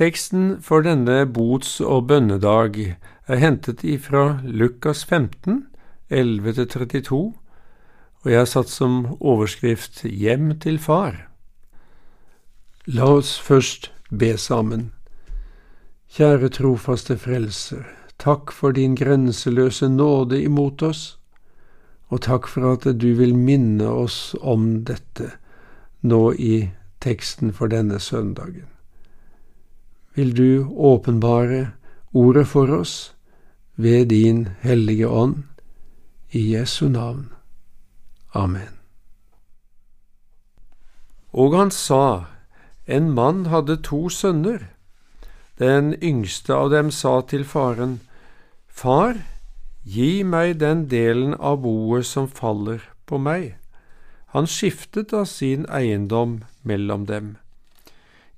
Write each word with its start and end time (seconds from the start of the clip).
Teksten 0.00 0.62
for 0.64 0.80
denne 0.80 1.26
bots- 1.28 1.76
og 1.84 2.06
bønnedag 2.08 2.76
er 3.28 3.36
hentet 3.36 3.82
ifra 3.84 4.40
Lukas 4.44 5.02
15, 5.04 5.66
11-32, 6.08 7.18
og 8.24 8.30
jeg 8.30 8.38
har 8.38 8.48
satt 8.48 8.72
som 8.72 9.18
overskrift 9.20 10.00
Hjem 10.08 10.54
til 10.64 10.80
far. 10.80 11.28
La 12.86 13.10
oss 13.18 13.34
først 13.36 13.90
be 14.08 14.32
sammen. 14.40 14.88
Kjære 16.16 16.48
trofaste 16.48 17.18
Frelser, 17.20 17.84
takk 18.16 18.56
for 18.56 18.72
din 18.72 18.96
grenseløse 18.96 19.92
nåde 19.92 20.40
imot 20.40 20.80
oss, 20.80 21.04
og 22.08 22.24
takk 22.24 22.48
for 22.48 22.72
at 22.72 22.88
du 22.96 23.10
vil 23.20 23.36
minne 23.36 23.84
oss 23.84 24.32
om 24.40 24.80
dette 24.80 25.34
nå 26.00 26.24
i 26.32 26.70
teksten 27.04 27.52
for 27.52 27.68
denne 27.68 28.00
søndagen. 28.00 28.79
Vil 30.14 30.34
du 30.36 30.66
åpenbare 30.68 31.70
ordet 32.12 32.46
for 32.48 32.70
oss 32.80 33.14
ved 33.76 34.10
din 34.10 34.48
hellige 34.60 35.08
ånd, 35.08 35.42
i 36.30 36.54
Jesu 36.54 36.88
navn. 36.88 37.32
Amen. 38.34 38.78
Og 41.32 41.56
han 41.58 41.70
sa, 41.70 42.24
En 42.86 43.10
mann 43.10 43.46
hadde 43.46 43.76
to 43.82 44.08
sønner. 44.08 44.66
Den 45.58 45.94
yngste 46.02 46.54
av 46.54 46.70
dem 46.70 46.90
sa 46.90 47.20
til 47.20 47.44
faren, 47.44 48.00
Far, 48.66 49.14
gi 49.84 50.22
meg 50.24 50.58
den 50.58 50.88
delen 50.88 51.34
av 51.34 51.60
boet 51.62 52.06
som 52.06 52.28
faller 52.28 52.82
på 53.06 53.18
meg. 53.18 53.56
Han 54.34 54.46
skiftet 54.46 55.10
da 55.10 55.24
sin 55.24 55.66
eiendom 55.68 56.40
mellom 56.62 57.06
dem. 57.06 57.36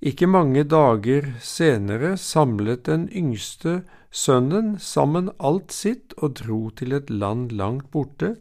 Ikke 0.03 0.27
mange 0.27 0.65
dager 0.67 1.29
senere 1.39 2.17
samlet 2.19 2.89
den 2.89 3.05
yngste 3.15 3.83
sønnen 4.11 4.75
sammen 4.83 5.31
alt 5.39 5.71
sitt 5.73 6.17
og 6.19 6.41
dro 6.41 6.71
til 6.75 6.97
et 6.97 7.11
land 7.11 7.53
langt 7.55 7.87
borte, 7.95 8.35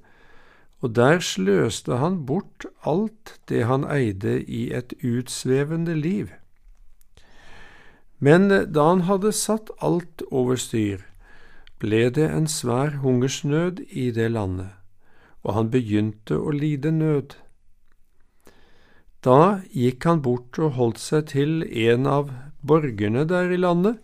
og 0.81 0.95
der 0.97 1.21
sløste 1.21 1.99
han 2.01 2.23
bort 2.25 2.65
alt 2.81 3.35
det 3.49 3.67
han 3.69 3.85
eide 3.85 4.39
i 4.41 4.71
et 4.73 4.95
utsvevende 5.05 5.93
liv. 5.93 6.33
Men 8.17 8.49
da 8.49 8.87
han 8.89 9.05
hadde 9.05 9.31
satt 9.33 9.69
alt 9.85 10.25
over 10.31 10.57
styr, 10.57 11.05
ble 11.81 12.09
det 12.09 12.25
en 12.29 12.49
svær 12.49 12.97
hungersnød 13.05 13.85
i 13.89 14.09
det 14.09 14.31
landet, 14.33 14.73
og 15.45 15.53
han 15.53 15.69
begynte 15.73 16.37
å 16.41 16.53
lide 16.53 16.89
nød. 16.93 17.37
Da 19.21 19.61
gikk 19.69 20.05
han 20.09 20.21
bort 20.25 20.57
og 20.57 20.77
holdt 20.79 21.01
seg 21.01 21.27
til 21.35 21.61
en 21.61 22.07
av 22.09 22.31
borgerne 22.65 23.27
der 23.29 23.53
i 23.53 23.59
landet, 23.61 23.99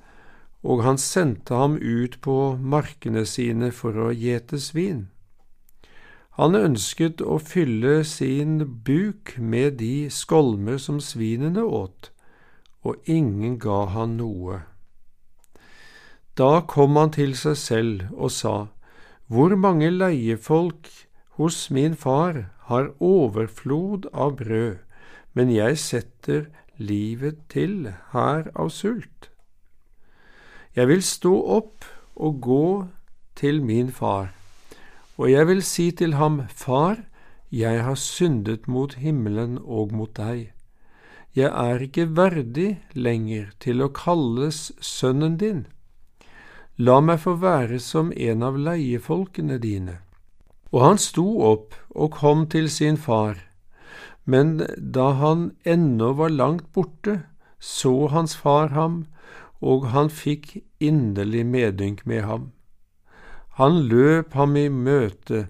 og 0.62 0.84
han 0.86 1.00
sendte 1.02 1.58
ham 1.58 1.78
ut 1.82 2.20
på 2.22 2.58
markene 2.58 3.24
sine 3.26 3.72
for 3.74 3.98
å 3.98 4.12
gjete 4.14 4.60
svin. 4.62 5.08
Han 6.38 6.54
ønsket 6.54 7.22
å 7.26 7.40
fylle 7.42 8.04
sin 8.06 8.60
buk 8.86 9.34
med 9.42 9.80
de 9.82 10.10
skolmer 10.14 10.78
som 10.78 11.00
svinene 11.02 11.64
åt, 11.66 12.12
og 12.86 13.02
ingen 13.10 13.58
ga 13.58 13.86
han 13.90 14.20
noe. 14.20 14.62
Da 16.38 16.62
kom 16.62 16.94
han 17.02 17.16
til 17.16 17.34
seg 17.34 17.58
selv 17.58 18.04
og 18.14 18.30
sa, 18.32 18.68
Hvor 19.28 19.56
mange 19.58 19.90
leiefolk 19.90 20.88
hos 21.40 21.72
min 21.74 21.96
far 21.96 22.52
har 22.70 22.94
overflod 23.02 24.06
av 24.14 24.38
brød, 24.38 24.78
men 25.38 25.52
jeg 25.54 25.78
setter 25.78 26.48
livet 26.82 27.44
til 27.54 27.92
her 28.14 28.50
av 28.58 28.72
sult. 28.74 29.30
Jeg 30.74 30.90
vil 30.90 31.04
stå 31.06 31.34
opp 31.58 31.86
og 32.18 32.42
gå 32.42 32.66
til 33.38 33.62
min 33.62 33.92
far, 33.94 34.34
og 35.18 35.30
jeg 35.30 35.48
vil 35.50 35.62
si 35.66 35.92
til 35.92 36.18
ham, 36.18 36.44
Far, 36.50 37.04
jeg 37.52 37.84
har 37.84 37.96
syndet 37.96 38.68
mot 38.68 38.94
himmelen 38.98 39.58
og 39.62 39.94
mot 39.94 40.14
deg. 40.18 40.52
Jeg 41.38 41.50
er 41.54 41.82
ikke 41.86 42.10
verdig 42.18 42.70
lenger 42.94 43.52
til 43.62 43.82
å 43.86 43.94
kalles 43.94 44.72
sønnen 44.82 45.38
din. 45.38 45.66
La 46.78 47.00
meg 47.02 47.22
få 47.24 47.38
være 47.42 47.80
som 47.82 48.12
en 48.14 48.46
av 48.46 48.58
leiefolkene 48.58 49.58
dine. 49.62 50.00
Og 50.74 50.82
han 50.84 51.02
sto 51.02 51.26
opp 51.46 51.78
og 51.96 52.18
kom 52.18 52.46
til 52.50 52.70
sin 52.70 52.98
far. 52.98 53.47
Men 54.28 54.60
da 54.78 55.14
han 55.22 55.52
ennå 55.64 56.12
var 56.20 56.34
langt 56.36 56.68
borte, 56.76 57.22
så 57.60 58.10
hans 58.12 58.36
far 58.36 58.76
ham, 58.76 59.06
og 59.64 59.88
han 59.94 60.12
fikk 60.12 60.58
inderlig 60.84 61.46
medynk 61.48 62.04
med 62.06 62.28
ham. 62.28 62.52
Han 63.58 63.88
løp 63.90 64.36
ham 64.38 64.58
i 64.60 64.68
møte, 64.70 65.48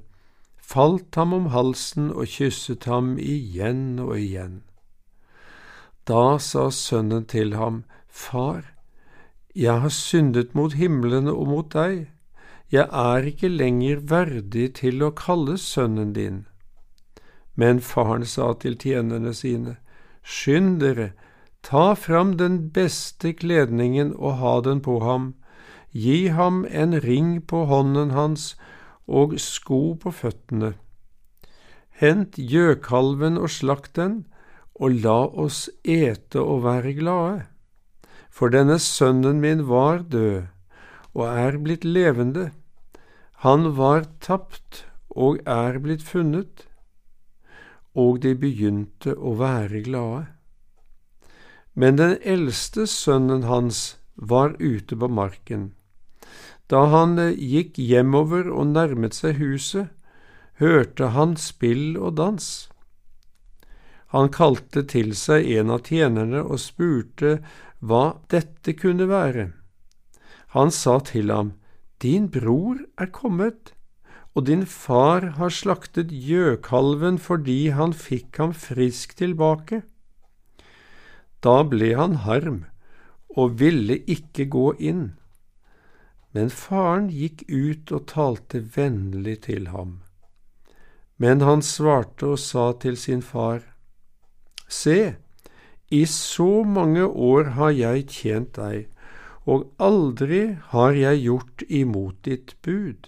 falt 0.55 1.17
ham 1.19 1.33
om 1.33 1.49
halsen 1.51 2.11
og 2.13 2.29
kysset 2.31 2.85
ham 2.87 3.15
igjen 3.19 3.97
og 3.99 4.13
igjen. 4.19 4.61
Da 6.07 6.37
sa 6.39 6.69
sønnen 6.71 7.25
til 7.27 7.57
ham, 7.59 7.83
Far, 8.07 8.63
jeg 9.53 9.81
har 9.83 9.91
syndet 9.91 10.55
mot 10.55 10.73
himmelen 10.73 11.27
og 11.27 11.49
mot 11.49 11.73
deg, 11.73 12.07
jeg 12.71 12.87
er 12.87 13.27
ikke 13.27 13.49
lenger 13.51 13.99
verdig 14.11 14.69
til 14.79 15.03
å 15.03 15.11
kalles 15.15 15.65
sønnen 15.67 16.13
din. 16.15 16.45
Men 17.57 17.81
faren 17.81 18.25
sa 18.25 18.53
til 18.61 18.77
tjenerne 18.77 19.33
sine, 19.33 19.77
Skynd 20.21 20.79
dere, 20.83 21.11
ta 21.63 21.95
fram 21.95 22.35
den 22.37 22.69
beste 22.75 23.33
kledningen 23.33 24.13
og 24.13 24.37
ha 24.41 24.53
den 24.61 24.81
på 24.85 24.99
ham, 25.01 25.33
gi 25.91 26.27
ham 26.35 26.65
en 26.69 26.93
ring 27.01 27.39
på 27.41 27.65
hånden 27.65 28.11
hans 28.13 28.53
og 29.07 29.37
sko 29.41 29.95
på 29.97 30.13
føttene. 30.13 30.75
Hent 31.97 32.37
gjøkalven 32.37 33.39
og 33.41 33.49
slakt 33.49 33.95
den, 33.97 34.25
og 34.77 34.99
la 35.01 35.23
oss 35.25 35.65
ete 35.81 36.37
og 36.37 36.61
være 36.67 36.93
glade. 36.99 37.47
For 38.29 38.53
denne 38.53 38.77
sønnen 38.77 39.41
min 39.41 39.65
var 39.65 40.03
død 40.05 40.45
og 41.17 41.25
er 41.25 41.57
blitt 41.57 41.87
levende. 41.87 42.51
Han 43.41 43.71
var 43.79 44.05
tapt 44.21 44.83
og 45.09 45.41
er 45.49 45.79
blitt 45.81 46.05
funnet 46.05 46.66
og 47.97 48.21
de 48.21 48.35
begynte 48.37 49.15
å 49.17 49.33
være 49.39 49.81
glade. 49.87 50.27
Men 51.73 51.97
den 51.97 52.15
eldste 52.21 52.85
sønnen 52.89 53.45
hans 53.49 53.97
var 54.15 54.55
ute 54.59 54.97
på 54.97 55.09
marken. 55.09 55.71
Da 56.67 56.87
han 56.91 57.17
eh, 57.21 57.35
gikk 57.37 57.77
hjemover 57.79 58.49
og 58.51 58.73
nærmet 58.73 59.15
seg 59.17 59.37
huset, 59.41 59.93
hørte 60.61 61.13
han 61.13 61.35
spill 61.37 61.95
og 61.97 62.17
dans. 62.17 62.47
Han 64.15 64.31
kalte 64.33 64.83
til 64.89 65.13
seg 65.15 65.45
en 65.59 65.71
av 65.75 65.85
tjenerne 65.85 66.41
og 66.41 66.61
spurte 66.63 67.37
hva 67.79 68.17
dette 68.33 68.73
kunne 68.73 69.07
være. 69.09 69.51
Han 70.55 70.71
sa 70.71 70.97
til 71.05 71.31
ham, 71.31 71.53
Din 72.01 72.29
bror 72.33 72.79
er 72.97 73.09
kommet, 73.13 73.73
og 74.37 74.45
din 74.45 74.67
far 74.69 75.23
har 75.39 75.49
slaktet 75.49 76.11
gjøkalven 76.13 77.15
fordi 77.17 77.71
han 77.73 77.93
fikk 77.97 78.37
ham 78.37 78.51
frisk 78.53 79.15
tilbake. 79.17 79.81
Da 81.41 81.63
ble 81.65 81.95
han 81.97 82.19
harm 82.21 82.59
og 83.33 83.57
ville 83.61 83.97
ikke 84.05 84.45
gå 84.53 84.67
inn, 84.77 85.07
men 86.37 86.53
faren 86.53 87.09
gikk 87.09 87.47
ut 87.49 87.95
og 87.97 88.05
talte 88.13 88.61
vennlig 88.77 89.39
til 89.49 89.71
ham. 89.73 90.03
Men 91.17 91.41
han 91.41 91.65
svarte 91.65 92.35
og 92.35 92.41
sa 92.41 92.69
til 92.77 92.97
sin 92.97 93.25
far, 93.25 93.65
Se, 94.69 95.15
i 95.89 96.05
så 96.05 96.61
mange 96.67 97.05
år 97.07 97.53
har 97.57 97.73
jeg 97.73 98.07
tjent 98.11 98.57
deg, 98.59 98.89
og 99.49 99.71
aldri 99.81 100.59
har 100.75 100.93
jeg 100.93 101.23
gjort 101.23 101.63
imot 101.71 102.19
ditt 102.27 102.53
bud 102.61 103.07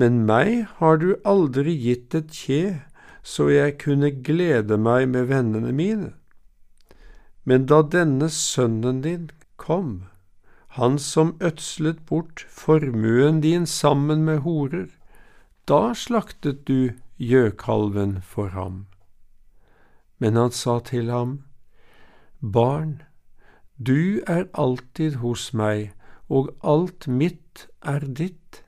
men 0.00 0.22
meg 0.28 0.64
har 0.78 1.00
du 1.02 1.10
aldri 1.28 1.74
gitt 1.76 2.16
et 2.16 2.32
kje 2.32 2.62
så 3.22 3.48
jeg 3.52 3.76
kunne 3.82 4.10
glede 4.24 4.78
meg 4.80 5.08
med 5.08 5.28
vennene 5.28 5.72
mine. 5.76 6.12
Men 7.44 7.66
da 7.66 7.82
denne 7.82 8.30
sønnen 8.32 9.02
din 9.04 9.30
kom, 9.56 10.06
han 10.76 10.98
som 10.98 11.34
ødslet 11.40 12.04
bort 12.06 12.46
formuen 12.48 13.40
din 13.40 13.66
sammen 13.66 14.24
med 14.24 14.42
horer, 14.46 14.88
da 15.68 15.92
slaktet 15.94 16.66
du 16.68 16.92
gjøkalven 17.18 18.20
for 18.22 18.54
ham. 18.56 18.86
Men 20.18 20.36
han 20.36 20.50
sa 20.50 20.78
til 20.80 21.10
ham, 21.10 21.42
Barn, 22.40 23.02
du 23.76 24.20
er 24.26 24.46
alltid 24.54 25.20
hos 25.20 25.52
meg, 25.52 25.92
og 26.28 26.54
alt 26.62 27.08
mitt 27.08 27.66
er 27.82 28.00
ditt. 28.00 28.59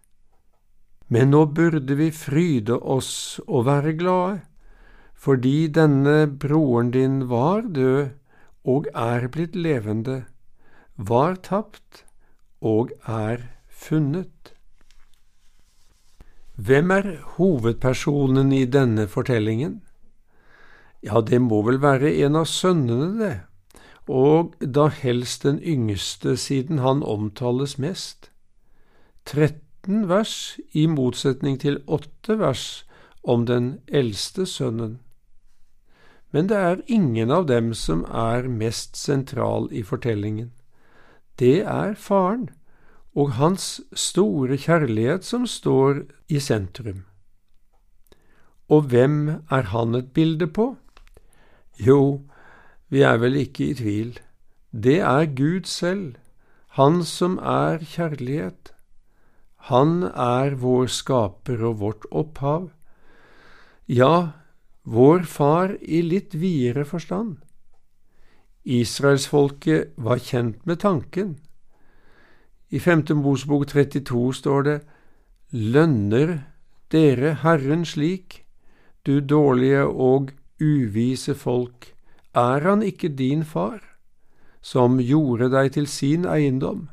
Men 1.12 1.32
nå 1.34 1.44
burde 1.52 1.96
vi 1.98 2.08
fryde 2.14 2.78
oss 2.94 3.40
og 3.44 3.66
være 3.68 3.92
glade, 4.00 4.40
fordi 5.12 5.68
denne 5.68 6.24
broren 6.40 6.90
din 6.94 7.18
var 7.28 7.66
død 7.68 8.14
og 8.64 8.88
er 8.96 9.26
blitt 9.34 9.58
levende, 9.58 10.22
var 10.96 11.36
tapt 11.44 12.04
og 12.64 12.94
er 13.04 13.44
funnet. 13.68 14.54
Hvem 16.56 16.90
er 16.96 17.08
hovedpersonen 17.36 18.52
i 18.52 18.64
denne 18.64 19.08
fortellingen? 19.08 19.80
Ja, 21.02 21.20
det 21.20 21.40
må 21.42 21.62
vel 21.66 21.80
være 21.82 22.12
en 22.24 22.38
av 22.38 22.46
sønnene, 22.46 23.08
det, 23.18 23.34
og 24.06 24.54
da 24.60 24.86
helst 24.88 25.44
den 25.44 25.58
yngste, 25.58 26.36
siden 26.36 26.78
han 26.78 27.02
omtales 27.02 27.76
mest. 27.82 28.30
13 29.26 29.61
vers 29.86 30.58
i 30.72 30.86
motsetning 30.86 31.58
til 31.60 31.80
8 31.86 32.38
vers 32.38 32.84
om 33.22 33.46
den 33.46 33.80
eldste 33.88 34.46
sønnen. 34.46 35.00
Men 36.30 36.48
det 36.48 36.56
er 36.56 36.82
ingen 36.86 37.30
av 37.30 37.46
dem 37.46 37.74
som 37.74 38.04
er 38.08 38.48
mest 38.48 38.96
sentral 38.96 39.68
i 39.72 39.82
fortellingen. 39.82 40.52
Det 41.38 41.62
er 41.66 41.94
faren 41.94 42.48
og 43.14 43.34
hans 43.36 43.80
store 43.92 44.56
kjærlighet 44.56 45.24
som 45.24 45.46
står 45.46 46.04
i 46.28 46.40
sentrum. 46.40 47.04
Og 48.68 48.88
hvem 48.88 49.28
er 49.50 49.68
han 49.74 49.94
et 49.94 50.12
bilde 50.12 50.46
på? 50.46 50.76
Jo, 51.76 52.22
vi 52.88 53.02
er 53.02 53.18
vel 53.20 53.36
ikke 53.36 53.66
i 53.70 53.74
tvil. 53.74 54.18
Det 54.72 55.00
er 55.00 55.26
Gud 55.36 55.64
selv, 55.64 56.14
Han 56.72 57.04
som 57.04 57.36
er 57.38 57.84
kjærlighet. 57.84 58.71
Han 59.70 60.02
er 60.02 60.56
vår 60.58 60.88
skaper 60.90 61.62
og 61.62 61.78
vårt 61.78 62.06
opphav. 62.10 62.70
Ja, 63.86 64.32
vår 64.82 65.22
far 65.30 65.76
i 65.80 66.02
litt 66.02 66.34
videre 66.34 66.82
forstand. 66.88 67.36
Israelsfolket 68.64 69.94
var 69.96 70.18
kjent 70.18 70.66
med 70.66 70.80
tanken. 70.82 71.36
I 72.70 72.78
femte 72.78 73.14
Mosbok 73.14 73.66
32 73.70 74.34
står 74.34 74.62
det 74.66 74.78
Lønner 75.52 76.38
dere 76.90 77.34
Herren 77.42 77.84
slik, 77.84 78.42
du 79.06 79.20
dårlige 79.20 79.84
og 79.86 80.32
uvise 80.60 81.34
folk, 81.34 81.92
er 82.34 82.64
han 82.64 82.82
ikke 82.82 83.12
din 83.12 83.44
far, 83.44 83.82
som 84.62 84.98
gjorde 85.02 85.50
deg 85.52 85.72
til 85.74 85.86
sin 85.86 86.24
eiendom? 86.24 86.88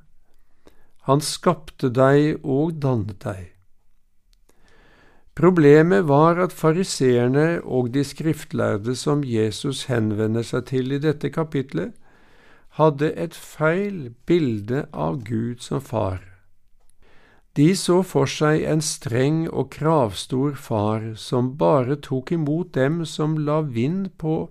Han 1.09 1.23
skapte 1.25 1.89
deg 1.89 2.43
og 2.45 2.75
dannet 2.83 3.23
deg. 3.23 3.47
Problemet 5.39 6.03
var 6.05 6.37
at 6.43 6.53
fariseerne 6.53 7.63
og 7.63 7.93
de 7.95 8.03
skriftlærde 8.05 8.93
som 8.99 9.23
Jesus 9.25 9.87
henvender 9.89 10.45
seg 10.45 10.67
til 10.69 10.93
i 10.93 10.99
dette 11.01 11.31
kapitlet, 11.33 11.95
hadde 12.77 13.09
et 13.17 13.33
feil 13.33 14.11
bilde 14.29 14.83
av 14.93 15.23
Gud 15.25 15.63
som 15.65 15.81
far. 15.81 16.21
De 17.57 17.71
så 17.75 18.03
for 18.05 18.29
seg 18.29 18.61
en 18.69 18.83
streng 18.85 19.41
og 19.49 19.71
kravstor 19.73 20.53
far 20.59 21.15
som 21.17 21.55
bare 21.57 21.97
tok 22.05 22.35
imot 22.37 22.75
dem 22.77 23.01
som 23.09 23.39
la 23.49 23.63
vind 23.65 24.11
på 24.21 24.43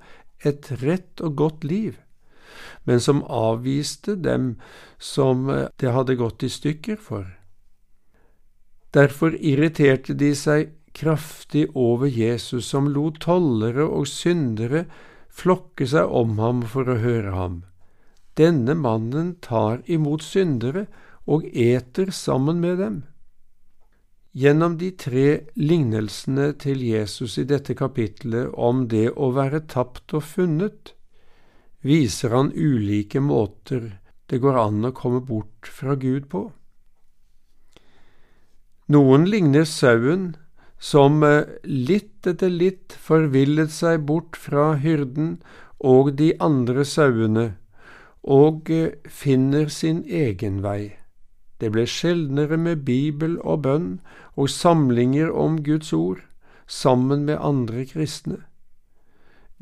et 0.43 0.73
rett 0.83 1.23
og 1.23 1.39
godt 1.39 1.69
liv, 1.71 1.95
men 2.85 3.01
som 3.01 3.25
avviste 3.25 4.17
dem 4.17 4.57
som 4.99 5.47
det 5.79 5.93
hadde 5.95 6.19
gått 6.19 6.43
i 6.43 6.51
stykker 6.53 6.97
for. 6.97 7.27
Derfor 8.97 9.35
irriterte 9.37 10.15
de 10.17 10.33
seg 10.35 10.73
kraftig 10.97 11.69
over 11.77 12.09
Jesus, 12.09 12.67
som 12.73 12.89
lot 12.91 13.21
tollere 13.23 13.85
og 13.85 14.09
syndere 14.09 14.87
flokke 15.29 15.87
seg 15.87 16.09
om 16.09 16.39
ham 16.43 16.65
for 16.67 16.89
å 16.89 16.99
høre 17.03 17.35
ham. 17.37 17.61
Denne 18.39 18.75
mannen 18.79 19.37
tar 19.43 19.83
imot 19.87 20.25
syndere 20.25 20.87
og 21.27 21.47
eter 21.53 22.11
sammen 22.15 22.61
med 22.65 22.79
dem. 22.79 22.99
Gjennom 24.39 24.77
de 24.79 24.93
tre 24.95 25.27
lignelsene 25.59 26.53
til 26.63 26.83
Jesus 26.85 27.39
i 27.41 27.47
dette 27.49 27.75
kapitlet 27.75 28.53
om 28.55 28.85
det 28.93 29.09
å 29.17 29.33
være 29.35 29.65
tapt 29.67 30.15
og 30.15 30.23
funnet, 30.23 30.93
viser 31.85 32.35
han 32.35 32.53
ulike 32.55 33.21
måter 33.21 33.99
det 34.29 34.43
går 34.43 34.59
an 34.61 34.85
å 34.85 34.93
komme 34.93 35.23
bort 35.25 35.69
fra 35.73 35.95
Gud 35.97 36.29
på. 36.29 36.51
Noen 38.93 39.25
ligner 39.29 39.65
sauen 39.69 40.35
som 40.79 41.23
litt 41.65 42.29
etter 42.29 42.53
litt 42.53 42.93
forvillet 42.93 43.73
seg 43.73 44.05
bort 44.09 44.37
fra 44.37 44.75
hyrden 44.81 45.39
og 45.79 46.13
de 46.21 46.35
andre 46.45 46.85
sauene 46.85 47.49
og 48.29 48.71
eh, 48.71 48.95
finner 49.09 49.69
sin 49.73 50.03
egen 50.05 50.61
vei. 50.63 50.99
Det 51.59 51.73
ble 51.75 51.87
sjeldnere 51.89 52.59
med 52.61 52.85
bibel 52.87 53.39
og 53.41 53.65
bønn 53.65 53.89
og 54.37 54.51
samlinger 54.53 55.33
om 55.33 55.63
Guds 55.65 55.93
ord 55.97 56.21
sammen 56.69 57.25
med 57.25 57.41
andre 57.41 57.87
kristne. 57.89 58.43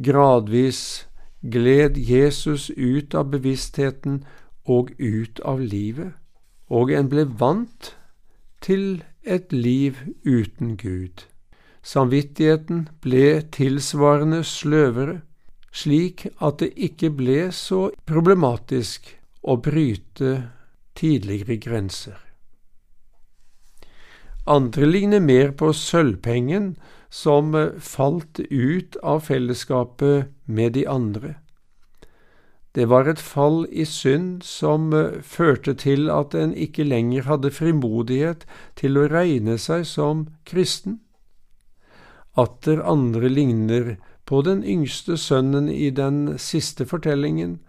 Gradvis 0.03 1.06
gled 1.53 1.97
Jesus 1.97 2.71
ut 2.71 3.15
av 3.15 3.31
bevisstheten 3.33 4.25
og 4.67 4.91
ut 4.99 5.41
av 5.45 5.61
livet, 5.61 6.13
og 6.69 6.91
en 6.91 7.09
ble 7.11 7.27
vant 7.41 7.95
til 8.65 9.05
et 9.23 9.53
liv 9.53 9.99
uten 10.25 10.77
Gud. 10.77 11.27
Samvittigheten 11.87 12.89
ble 13.03 13.43
tilsvarende 13.55 14.43
sløvere, 14.47 15.21
slik 15.71 16.27
at 16.43 16.59
det 16.63 16.73
ikke 16.89 17.13
ble 17.15 17.41
så 17.55 17.91
problematisk 18.09 19.13
å 19.47 19.59
bryte 19.63 20.33
tidligere 20.99 21.61
grenser. 21.63 22.17
Andre 24.47 24.87
ligner 24.87 25.23
mer 25.23 25.53
på 25.59 25.73
sølvpengen 25.75 26.77
som 27.11 27.55
falt 27.83 28.41
ut 28.51 28.99
av 29.03 29.25
fellesskapet 29.27 30.33
med 30.47 30.73
de 30.73 30.87
andre. 30.89 31.35
Det 32.77 32.85
var 32.89 33.09
et 33.09 33.21
fall 33.21 33.65
i 33.73 33.87
synd 33.89 34.43
som 34.45 34.91
førte 35.25 35.73
til 35.81 36.11
at 36.13 36.35
en 36.37 36.53
ikke 36.53 36.85
lenger 36.85 37.25
hadde 37.25 37.51
frimodighet 37.51 38.45
til 38.77 38.99
å 39.01 39.07
regne 39.09 39.57
seg 39.57 39.87
som 39.89 40.27
kristen. 40.45 40.99
Atter 42.37 42.83
andre 42.85 43.31
ligner 43.33 43.97
på 44.29 44.43
den 44.45 44.61
yngste 44.61 45.17
sønnen 45.17 45.71
i 45.73 45.89
den 45.89 46.37
siste 46.37 46.85
fortellingen. 46.85 47.61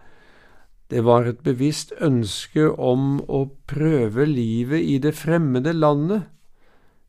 Det 0.91 1.05
var 1.07 1.23
et 1.27 1.39
bevisst 1.43 1.93
ønske 2.03 2.67
om 2.71 3.21
å 3.27 3.45
prøve 3.67 4.27
livet 4.27 4.83
i 4.83 4.97
det 4.99 5.15
fremmede 5.15 5.71
landet, 5.71 6.27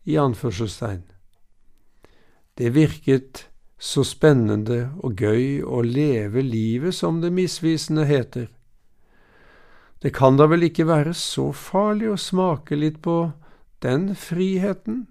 i 0.06 0.16
anførselstegn. 0.16 1.02
Det 2.58 2.70
virket 2.75 3.48
så 3.78 4.02
spennende 4.04 4.88
og 4.99 5.20
gøy 5.23 5.62
å 5.62 5.82
leve 5.87 6.42
livet 6.42 6.97
som 6.99 7.20
det 7.23 7.30
misvisende 7.32 8.06
heter. 8.08 8.49
Det 10.02 10.12
kan 10.14 10.38
da 10.38 10.47
vel 10.50 10.66
ikke 10.66 10.87
være 10.87 11.14
så 11.14 11.50
farlig 11.54 12.11
å 12.12 12.18
smake 12.18 12.78
litt 12.78 13.00
på 13.02 13.30
den 13.82 14.12
friheten? 14.18 15.06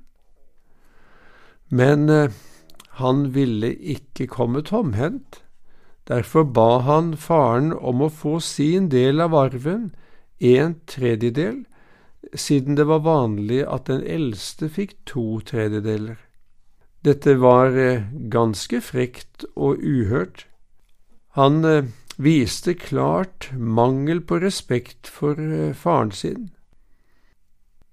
Men 1.68 2.10
eh, 2.10 2.32
han 3.00 3.28
ville 3.36 3.74
ikke 3.76 4.30
komme 4.32 4.64
tomhendt. 4.64 5.42
Derfor 6.08 6.44
ba 6.44 6.80
han 6.88 7.18
faren 7.20 7.74
om 7.74 8.02
å 8.02 8.12
få 8.12 8.38
sin 8.40 8.88
del 8.90 9.20
av 9.20 9.36
arven, 9.36 9.90
en 10.40 10.78
tredjedel, 10.88 11.66
siden 12.34 12.78
det 12.80 12.88
var 12.88 13.04
vanlig 13.04 13.66
at 13.68 13.90
den 13.92 14.06
eldste 14.08 14.70
fikk 14.72 14.96
to 15.10 15.42
tredjedeler. 15.44 16.16
Dette 17.08 17.38
var 17.40 17.78
eh, 17.80 18.04
ganske 18.30 18.82
frekt 18.84 19.46
og 19.56 19.80
uhørt. 19.80 20.44
Han 21.40 21.64
eh, 21.66 21.86
viste 22.18 22.74
klart 22.74 23.48
mangel 23.56 24.20
på 24.22 24.42
respekt 24.44 25.08
for 25.08 25.40
eh, 25.40 25.72
faren 25.74 26.12
sin. 26.12 26.50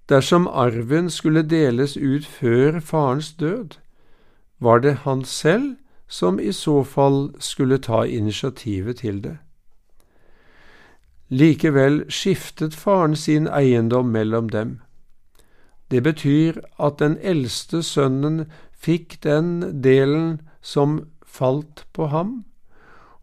Dersom 0.09 0.49
arven 0.49 1.11
skulle 1.11 1.45
deles 1.47 1.97
ut 1.97 2.27
før 2.27 2.81
farens 2.81 3.33
død, 3.33 3.79
var 4.59 4.79
det 4.79 4.95
han 5.07 5.25
selv 5.25 5.77
som 6.09 6.41
i 6.41 6.53
så 6.53 6.83
fall 6.83 7.35
skulle 7.39 7.79
ta 7.79 8.03
initiativet 8.03 8.97
til 8.97 9.23
det. 9.23 9.37
Likevel 11.29 12.05
skiftet 12.09 12.75
faren 12.75 13.17
sin 13.17 13.47
eiendom 13.47 14.11
mellom 14.11 14.49
dem. 14.49 14.81
Det 15.91 16.03
betyr 16.03 16.61
at 16.79 16.99
den 16.99 17.19
eldste 17.23 17.83
sønnen 17.83 18.45
fikk 18.85 19.21
den 19.25 19.81
delen 19.85 20.41
som 20.61 21.01
falt 21.25 21.85
på 21.97 22.11
ham, 22.13 22.45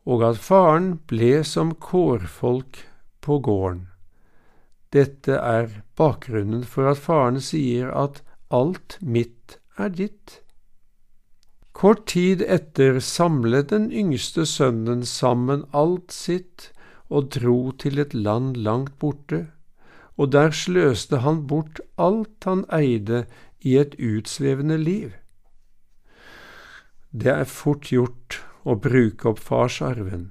og 0.05 0.25
at 0.25 0.41
faren 0.41 0.95
ble 1.09 1.41
som 1.45 1.75
kårfolk 1.77 2.81
på 3.21 3.37
gården. 3.45 3.87
Dette 4.91 5.37
er 5.37 5.69
bakgrunnen 5.95 6.65
for 6.67 6.89
at 6.91 6.99
faren 6.99 7.39
sier 7.39 7.93
at 7.95 8.19
alt 8.51 8.97
mitt 8.99 9.59
er 9.79 9.93
ditt. 9.95 10.41
Kort 11.71 12.03
tid 12.11 12.43
etter 12.43 12.99
samlet 12.99 13.69
den 13.71 13.87
yngste 13.95 14.43
sønnen 14.49 15.05
sammen 15.07 15.63
alt 15.71 16.11
sitt 16.11 16.67
og 17.07 17.31
dro 17.37 17.71
til 17.79 18.01
et 18.03 18.13
land 18.13 18.57
langt 18.57 18.97
borte, 18.99 19.45
og 20.19 20.33
der 20.35 20.51
sløste 20.51 21.21
han 21.23 21.45
bort 21.47 21.79
alt 21.95 22.43
han 22.45 22.65
eide 22.75 23.23
i 23.63 23.77
et 23.79 23.95
utsvevende 23.95 24.77
liv. 24.77 25.15
Det 27.11 27.31
er 27.31 27.49
fort 27.49 27.89
gjort 27.91 28.39
å 28.63 28.77
bruke 28.79 29.27
opp 29.33 29.41
farsarven, 29.43 30.29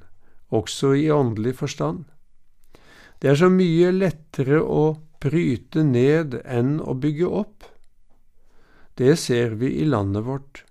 også 0.48 0.94
i 0.96 1.10
åndelig 1.12 1.58
forstand. 1.58 2.06
Det 3.20 3.28
er 3.34 3.36
så 3.36 3.50
mye 3.52 3.90
lettere 3.92 4.62
å 4.64 4.96
bryte 5.20 5.84
ned 5.84 6.38
enn 6.48 6.78
å 6.80 6.94
bygge 6.96 7.28
opp. 7.28 7.66
Det 8.96 9.12
ser 9.20 9.58
vi 9.60 9.74
i 9.82 9.84
landet 9.84 10.24
vårt, 10.24 10.62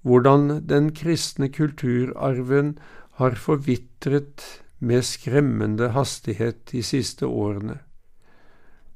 hvordan 0.00 0.64
den 0.68 0.88
kristne 0.96 1.50
kulturarven 1.52 2.78
har 3.20 3.36
forvitret 3.36 4.46
med 4.80 5.04
skremmende 5.04 5.90
hastighet 5.92 6.64
de 6.72 6.80
siste 6.80 7.28
årene, 7.28 7.76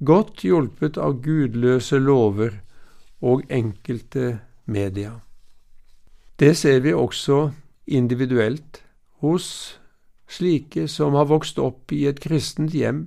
godt 0.01 0.41
hjulpet 0.49 0.97
av 0.97 1.21
gudløse 1.21 2.01
lover 2.01 2.63
og 3.21 3.45
enkelte 3.53 4.39
media. 4.65 5.24
Det 6.39 6.57
ser 6.59 6.81
vi 6.83 6.93
også 6.93 7.53
individuelt 7.87 8.83
hos 9.23 9.79
slike 10.27 10.89
som 10.91 11.15
har 11.15 11.29
vokst 11.31 11.61
opp 11.63 11.93
i 11.95 12.07
et 12.11 12.19
kristent 12.25 12.75
hjem 12.75 13.05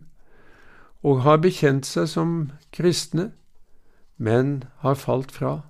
og 1.04 1.24
har 1.26 1.42
bekjent 1.44 1.86
seg 1.86 2.08
som 2.12 2.32
kristne, 2.74 3.32
men 4.18 4.64
har 4.84 4.96
falt 4.96 5.32
fra. 5.32 5.68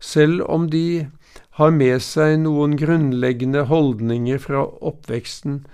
Selv 0.00 0.46
om 0.48 0.70
de 0.70 1.10
har 1.58 1.74
med 1.74 2.00
seg 2.02 2.38
noen 2.44 2.78
grunnleggende 2.80 3.66
holdninger 3.68 4.40
fra 4.40 4.64
oppveksten, 4.80 5.64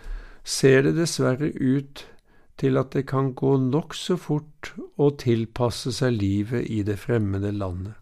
ser 0.43 0.83
det 0.87 0.97
dessverre 0.97 1.53
ut 1.53 2.07
til 2.59 2.81
at 2.81 2.97
det 2.97 3.05
kan 3.13 3.35
gå 3.37 3.57
nokså 3.61 4.17
fort 4.19 4.73
å 4.97 5.13
tilpasse 5.21 5.93
seg 5.95 6.17
livet 6.17 6.67
i 6.73 6.83
det 6.87 6.99
fremmede 7.03 7.53
landet. 7.53 7.95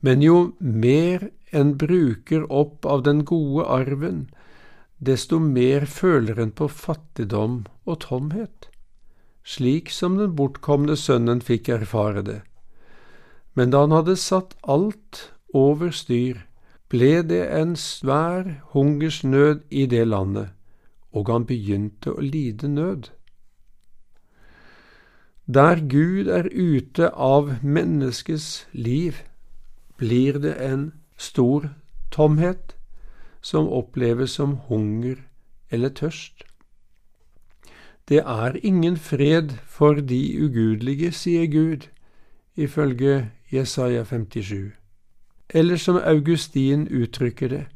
Men 0.00 0.22
jo 0.24 0.52
mer 0.58 1.28
en 1.52 1.74
bruker 1.76 2.46
opp 2.52 2.86
av 2.86 3.02
den 3.04 3.24
gode 3.28 3.66
arven, 3.68 4.28
desto 4.98 5.38
mer 5.40 5.86
føler 5.86 6.40
en 6.40 6.52
på 6.52 6.68
fattigdom 6.68 7.64
og 7.84 8.00
tomhet, 8.04 8.68
slik 9.44 9.90
som 9.92 10.16
den 10.20 10.36
bortkomne 10.36 10.96
sønnen 10.96 11.40
fikk 11.44 11.72
erfare 11.76 12.22
det. 12.24 12.40
Men 13.56 13.72
da 13.72 13.84
han 13.84 13.96
hadde 13.96 14.16
satt 14.20 14.54
alt 14.62 15.30
over 15.56 15.90
styr, 15.92 16.44
ble 16.90 17.20
det 17.26 17.42
en 17.54 17.76
svær 17.78 18.60
hungersnød 18.72 19.64
i 19.70 19.86
det 19.86 20.06
landet, 20.08 20.50
og 21.12 21.30
han 21.30 21.46
begynte 21.46 22.14
å 22.14 22.22
lide 22.22 22.68
nød. 22.70 23.10
Der 25.50 25.82
Gud 25.90 26.28
er 26.30 26.46
ute 26.46 27.10
av 27.10 27.56
menneskets 27.62 28.66
liv, 28.72 29.18
blir 30.00 30.38
det 30.40 30.54
en 30.64 30.92
stor 31.16 31.68
tomhet 32.10 32.76
som 33.42 33.68
oppleves 33.68 34.32
som 34.38 34.56
hunger 34.68 35.20
eller 35.70 35.92
tørst. 35.92 36.44
Det 38.08 38.22
er 38.24 38.56
ingen 38.64 38.96
fred 38.96 39.52
for 39.66 40.00
de 40.00 40.22
ugudelige, 40.44 41.12
sier 41.12 41.46
Gud, 41.46 41.86
ifølge 42.56 43.30
Jesaja 43.52 44.04
57. 44.04 44.72
Eller 45.50 45.76
som 45.76 46.00
Augustin 46.04 46.88
uttrykker 46.88 47.48
det, 47.48 47.66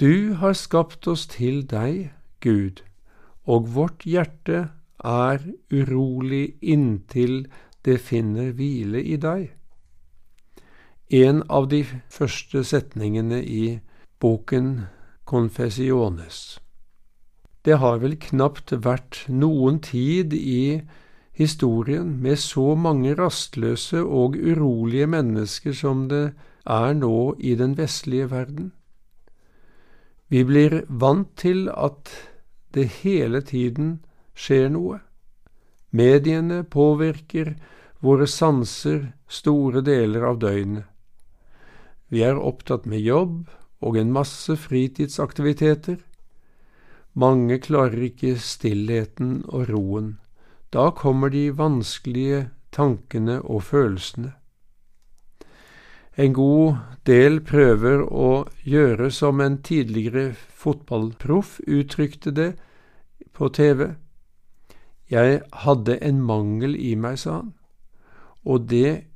Du 0.00 0.34
har 0.34 0.52
skapt 0.52 1.06
oss 1.06 1.26
til 1.26 1.62
deg, 1.70 2.10
Gud, 2.40 2.82
og 3.46 3.74
vårt 3.74 4.02
hjerte 4.02 4.68
er 5.04 5.38
urolig 5.70 6.54
inntil 6.60 7.46
det 7.84 8.00
finner 8.00 8.50
hvile 8.52 9.02
i 9.02 9.16
deg 9.16 9.50
en 11.12 11.42
av 11.48 11.66
de 11.68 11.82
første 12.08 12.62
setningene 12.64 13.42
i 13.44 13.80
boken 14.20 14.86
Confessiones. 15.28 16.58
Det 17.64 17.76
har 17.82 17.98
vel 18.00 18.14
knapt 18.16 18.72
vært 18.72 19.18
noen 19.28 19.78
tid 19.84 20.32
i 20.32 20.80
historien 21.36 22.14
med 22.22 22.40
så 22.40 22.72
mange 22.74 23.12
rastløse 23.18 24.00
og 24.00 24.38
urolige 24.40 25.06
mennesker 25.06 25.76
som 25.76 26.06
det 26.08 26.32
er 26.64 26.94
nå 26.96 27.34
i 27.38 27.54
den 27.60 27.76
vestlige 27.76 28.30
verden. 28.30 28.72
Vi 30.32 30.44
blir 30.48 30.78
vant 30.88 31.28
til 31.36 31.68
at 31.68 32.08
det 32.72 32.86
hele 33.02 33.42
tiden 33.44 33.98
skjer 34.32 34.72
noe. 34.72 35.02
Mediene 35.92 36.62
påvirker 36.64 37.52
våre 38.00 38.26
sanser 38.26 39.12
store 39.28 39.84
deler 39.84 40.24
av 40.24 40.40
døgnet. 40.40 40.91
Vi 42.12 42.20
er 42.20 42.36
opptatt 42.36 42.84
med 42.84 43.00
jobb 43.00 43.48
og 43.80 43.96
en 43.96 44.12
masse 44.12 44.52
fritidsaktiviteter. 44.60 45.96
Mange 47.16 47.56
klarer 47.58 48.04
ikke 48.10 48.34
stillheten 48.36 49.40
og 49.48 49.70
roen. 49.72 50.12
Da 50.72 50.90
kommer 50.96 51.32
de 51.32 51.48
vanskelige 51.56 52.50
tankene 52.72 53.40
og 53.40 53.64
følelsene. 53.70 54.34
En 56.16 56.34
god 56.36 56.76
del 57.08 57.40
prøver 57.40 58.04
å 58.04 58.44
gjøre 58.68 59.08
som 59.10 59.40
en 59.40 59.56
tidligere 59.64 60.34
fotballproff 60.36 61.58
uttrykte 61.64 62.32
det 62.36 62.50
på 63.32 63.48
TV. 63.48 63.94
Jeg 65.08 65.40
hadde 65.64 65.96
en 66.04 66.20
mangel 66.20 66.76
i 66.76 66.92
meg, 66.94 67.16
sa 67.18 67.40
han, 67.40 67.54
og 68.44 68.68
det 68.68 69.08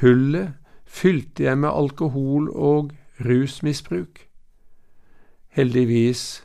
hullet 0.00 0.59
fylte 0.90 1.46
jeg 1.46 1.58
med 1.62 1.70
alkohol 1.70 2.50
og 2.50 2.92
rusmisbruk. 3.22 4.26
Heldigvis 5.54 6.42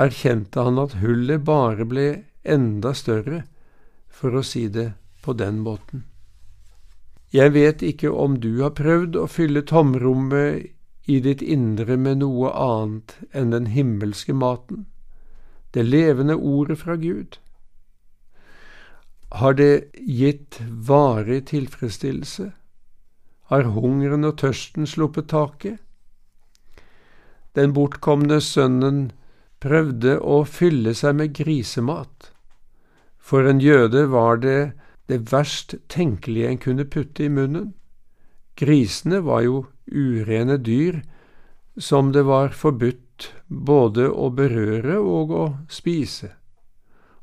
erkjente 0.00 0.64
han 0.64 0.80
at 0.80 0.98
hullet 1.00 1.44
bare 1.44 1.86
ble 1.88 2.06
enda 2.44 2.94
større, 2.96 3.44
for 4.08 4.36
å 4.36 4.44
si 4.44 4.66
det 4.68 4.92
på 5.22 5.36
den 5.36 5.60
måten. 5.64 6.04
Jeg 7.32 7.54
vet 7.54 7.82
ikke 7.86 8.10
om 8.10 8.40
du 8.42 8.62
har 8.62 8.74
prøvd 8.74 9.16
å 9.20 9.28
fylle 9.30 9.62
tomrommet 9.62 10.72
i 11.10 11.20
ditt 11.22 11.42
indre 11.42 11.96
med 11.96 12.20
noe 12.24 12.50
annet 12.50 13.14
enn 13.36 13.52
den 13.54 13.68
himmelske 13.70 14.34
maten, 14.34 14.86
det 15.70 15.86
levende 15.86 16.34
ordet 16.34 16.80
fra 16.80 16.96
Gud. 16.98 17.38
Har 19.30 19.54
det 19.54 19.92
gitt 19.94 20.58
varig 20.68 21.44
tilfredsstillelse? 21.52 22.50
Har 23.50 23.72
hungeren 23.74 24.26
og 24.28 24.38
tørsten 24.42 24.86
sluppet 24.86 25.30
taket. 25.32 25.78
Den 27.58 27.74
bortkomne 27.74 28.38
sønnen 28.40 29.08
prøvde 29.60 30.16
å 30.22 30.44
fylle 30.46 30.94
seg 30.94 31.16
med 31.18 31.34
grisemat. 31.36 32.30
For 33.18 33.46
en 33.50 33.60
jøde 33.60 34.06
var 34.10 34.40
det 34.44 34.72
det 35.10 35.32
verst 35.32 35.74
tenkelige 35.90 36.48
en 36.48 36.60
kunne 36.62 36.86
putte 36.86 37.26
i 37.26 37.32
munnen. 37.32 37.72
Grisene 38.54 39.18
var 39.26 39.42
jo 39.42 39.64
urene 39.90 40.56
dyr 40.62 41.00
som 41.80 42.12
det 42.14 42.22
var 42.28 42.54
forbudt 42.54 43.32
både 43.48 44.06
å 44.06 44.30
berøre 44.30 45.00
og 45.00 45.34
å 45.34 45.46
spise. 45.72 46.30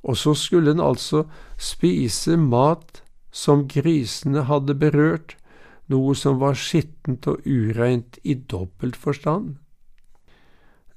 Og 0.03 0.19
så 0.19 0.35
skulle 0.35 0.75
en 0.75 0.83
altså 0.83 1.23
spise 1.55 2.35
mat 2.37 3.01
som 3.31 3.67
grisene 3.71 4.43
hadde 4.49 4.75
berørt, 4.75 5.35
noe 5.91 6.15
som 6.15 6.39
var 6.41 6.57
skittent 6.59 7.27
og 7.31 7.45
ureint 7.47 8.19
i 8.23 8.35
dobbelt 8.35 8.97
forstand. 8.99 9.55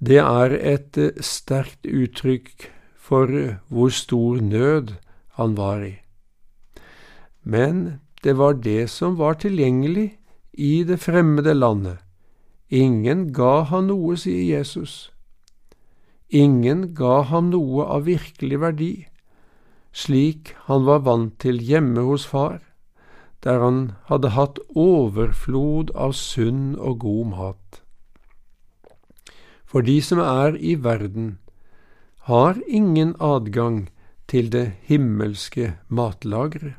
Det 0.00 0.18
er 0.22 0.54
et 0.56 0.98
eh, 0.98 1.18
sterkt 1.20 1.86
uttrykk 1.86 2.70
for 2.96 3.30
eh, 3.30 3.58
hvor 3.68 3.92
stor 3.94 4.40
nød 4.40 4.94
han 5.38 5.56
var 5.58 5.84
i. 5.84 5.96
Men 7.44 8.00
det 8.24 8.36
var 8.36 8.58
det 8.64 8.90
som 8.90 9.18
var 9.18 9.38
tilgjengelig 9.40 10.16
i 10.52 10.82
det 10.84 11.00
fremmede 11.00 11.54
landet. 11.54 11.98
Ingen 12.70 13.32
ga 13.34 13.62
han 13.68 13.88
noe, 13.90 14.16
sier 14.16 14.58
Jesus. 14.58 15.10
Ingen 16.30 16.92
ga 16.94 17.22
ham 17.26 17.50
noe 17.50 17.86
av 17.90 18.06
virkelig 18.06 18.60
verdi, 18.62 18.92
slik 19.92 20.54
han 20.68 20.84
var 20.86 21.02
vant 21.06 21.34
til 21.42 21.58
hjemme 21.58 22.04
hos 22.06 22.28
far 22.30 22.60
der 23.44 23.62
han 23.64 23.92
hadde 24.10 24.34
hatt 24.36 24.58
overflod 24.76 25.92
av 25.94 26.12
sunn 26.18 26.74
og 26.76 27.00
god 27.04 27.30
mat. 27.34 27.80
For 29.64 29.86
de 29.86 30.00
som 30.02 30.20
er 30.22 30.58
i 30.58 30.74
verden, 30.74 31.38
har 32.28 32.58
ingen 32.68 33.14
adgang 33.20 33.88
til 34.28 34.50
det 34.52 34.66
himmelske 34.86 35.74
matlageret. 35.88 36.76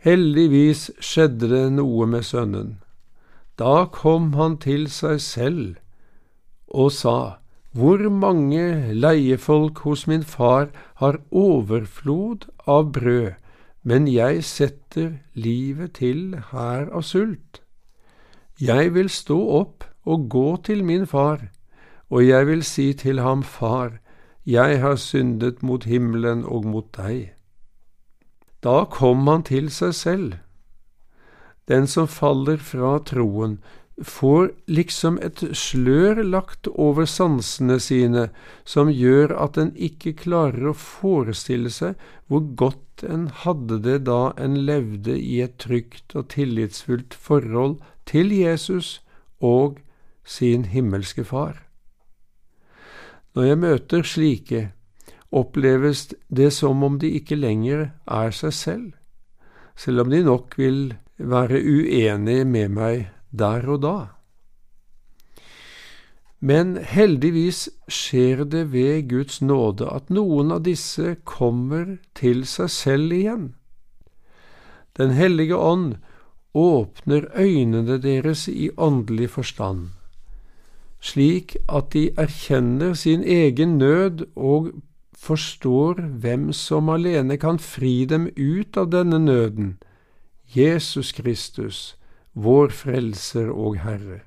Heldigvis 0.00 0.88
skjedde 1.04 1.50
det 1.52 1.66
noe 1.76 2.06
med 2.08 2.24
sønnen. 2.24 2.78
Da 3.60 3.84
kom 3.92 4.32
han 4.38 4.56
til 4.62 4.86
seg 4.88 5.20
selv 5.20 5.76
og 6.72 6.88
sa, 6.96 7.18
hvor 7.76 8.00
mange 8.08 8.94
leiefolk 8.96 9.82
hos 9.84 10.06
min 10.10 10.24
far 10.24 10.70
har 11.02 11.20
overflod 11.30 12.48
av 12.64 12.88
brød, 12.96 13.36
men 13.82 14.08
jeg 14.08 14.44
setter 14.44 15.12
livet 15.34 15.96
til 16.00 16.36
her 16.52 16.90
av 16.92 17.02
sult. 17.02 17.62
Jeg 18.60 18.94
vil 18.94 19.08
stå 19.08 19.38
opp 19.60 19.84
og 20.04 20.28
gå 20.28 20.56
til 20.68 20.84
min 20.84 21.06
far, 21.06 21.48
og 22.10 22.26
jeg 22.26 22.46
vil 22.46 22.64
si 22.64 22.92
til 22.92 23.20
ham, 23.20 23.42
Far, 23.42 23.98
jeg 24.46 24.80
har 24.80 24.96
syndet 24.96 25.62
mot 25.62 25.84
himmelen 25.84 26.44
og 26.44 26.64
mot 26.66 26.88
deg. 26.96 27.32
Da 28.62 28.84
kom 28.84 29.26
han 29.28 29.42
til 29.42 29.70
seg 29.70 29.94
selv. 29.94 30.32
Den 31.68 31.86
som 31.86 32.08
faller 32.08 32.56
fra 32.56 32.98
troen, 32.98 33.60
får 34.00 34.52
liksom 34.66 35.18
et 35.22 35.42
slør 35.56 36.22
lagt 36.24 36.68
over 36.72 37.06
sansene 37.08 37.78
sine 37.82 38.28
som 38.64 38.90
gjør 38.92 39.34
at 39.36 39.58
en 39.60 39.72
ikke 39.76 40.14
klarer 40.22 40.70
å 40.70 40.76
forestille 40.76 41.72
seg 41.72 42.00
hvor 42.30 42.46
godt 42.62 43.04
en 43.04 43.28
hadde 43.42 43.80
det 43.84 43.98
da 44.08 44.32
en 44.40 44.56
levde 44.66 45.16
i 45.18 45.40
et 45.44 45.58
trygt 45.60 46.16
og 46.16 46.30
tillitsfullt 46.32 47.16
forhold 47.16 47.78
til 48.08 48.32
Jesus 48.32 48.98
og 49.40 49.80
sin 50.24 50.66
himmelske 50.70 51.24
Far. 51.24 51.66
Når 53.34 53.46
jeg 53.46 53.58
møter 53.62 54.02
slike, 54.06 54.62
oppleves 55.30 56.08
det 56.28 56.50
som 56.54 56.82
om 56.82 56.98
de 56.98 57.12
ikke 57.20 57.38
lenger 57.38 57.90
er 58.10 58.34
seg 58.34 58.56
selv, 58.56 58.90
selv 59.78 60.04
om 60.04 60.10
de 60.10 60.24
nok 60.26 60.56
vil 60.58 60.82
være 61.16 61.60
uenige 61.60 62.44
med 62.48 62.74
meg 62.74 63.08
der 63.30 63.66
og 63.68 63.82
da. 63.82 63.98
Men 66.40 66.76
heldigvis 66.80 67.68
skjer 67.88 68.44
det 68.48 68.70
ved 68.72 69.08
Guds 69.10 69.42
nåde 69.44 69.88
at 69.92 70.08
noen 70.08 70.54
av 70.56 70.64
disse 70.64 71.18
kommer 71.28 71.98
til 72.16 72.46
seg 72.48 72.70
selv 72.72 73.12
igjen. 73.12 73.50
Den 74.96 75.12
hellige 75.12 75.56
ånd 75.56 75.98
åpner 76.56 77.28
øynene 77.36 78.00
deres 78.02 78.48
i 78.48 78.70
åndelig 78.76 79.30
forstand, 79.36 79.90
slik 81.00 81.56
at 81.68 81.92
de 81.92 82.08
erkjenner 82.16 82.94
sin 82.94 83.22
egen 83.22 83.76
nød 83.78 84.24
og 84.34 84.72
forstår 85.20 86.00
hvem 86.24 86.52
som 86.56 86.88
alene 86.88 87.36
kan 87.36 87.60
fri 87.60 88.04
dem 88.08 88.30
ut 88.36 88.76
av 88.80 88.90
denne 88.90 89.20
nøden, 89.20 89.76
Jesus 90.56 91.12
Kristus, 91.12 91.94
vår 92.34 92.68
Frelser 92.74 93.50
og 93.50 93.80
Herre. 93.84 94.22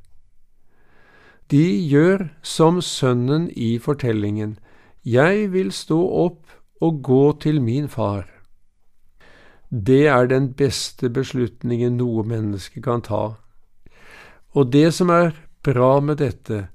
De 1.52 1.64
gjør 1.88 2.30
som 2.42 2.82
sønnen 2.82 3.50
i 3.52 3.78
fortellingen, 3.80 4.60
Jeg 5.06 5.52
vil 5.52 5.72
stå 5.76 5.98
opp 6.00 6.48
og 6.80 7.02
gå 7.04 7.34
til 7.44 7.62
min 7.62 7.90
far. 7.92 8.24
Det 9.70 10.08
er 10.08 10.28
den 10.28 10.54
beste 10.54 11.10
beslutningen 11.10 11.98
noe 11.98 12.24
menneske 12.24 12.82
kan 12.82 13.02
ta. 13.02 13.36
Og 14.56 14.72
det 14.72 14.94
som 14.94 15.10
er 15.10 15.34
bra 15.64 16.00
med 16.00 16.22
dette, 16.22 16.70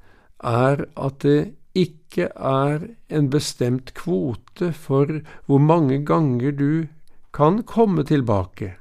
er 0.45 0.85
at 0.97 1.19
det 1.23 1.55
ikke 1.75 2.29
er 2.35 2.89
en 3.09 3.31
bestemt 3.31 3.95
kvote 3.95 4.73
for 4.73 5.21
hvor 5.47 5.63
mange 5.63 6.03
ganger 6.05 6.53
du 6.53 6.87
kan 7.33 7.63
komme 7.63 8.05
tilbake. 8.05 8.78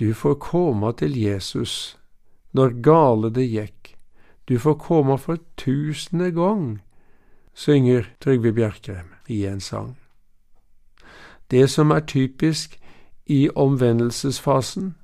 Du 0.00 0.14
får 0.14 0.34
komme 0.34 0.92
til 0.96 1.16
Jesus 1.20 1.96
når 2.56 2.78
gale 2.82 3.30
det 3.30 3.46
gikk. 3.52 3.96
Du 4.48 4.58
får 4.58 4.78
komme 4.80 5.18
for 5.18 5.38
tusende 5.60 6.30
gang, 6.32 6.80
synger 7.54 8.08
Trygve 8.20 8.52
Bjerkrem 8.52 9.12
i 9.28 9.44
en 9.46 9.60
sang. 9.60 9.96
Det 11.50 11.68
som 11.70 11.90
er 11.90 12.00
typisk 12.00 12.78
i 13.26 13.48
omvendelsesfasen, 13.54 14.94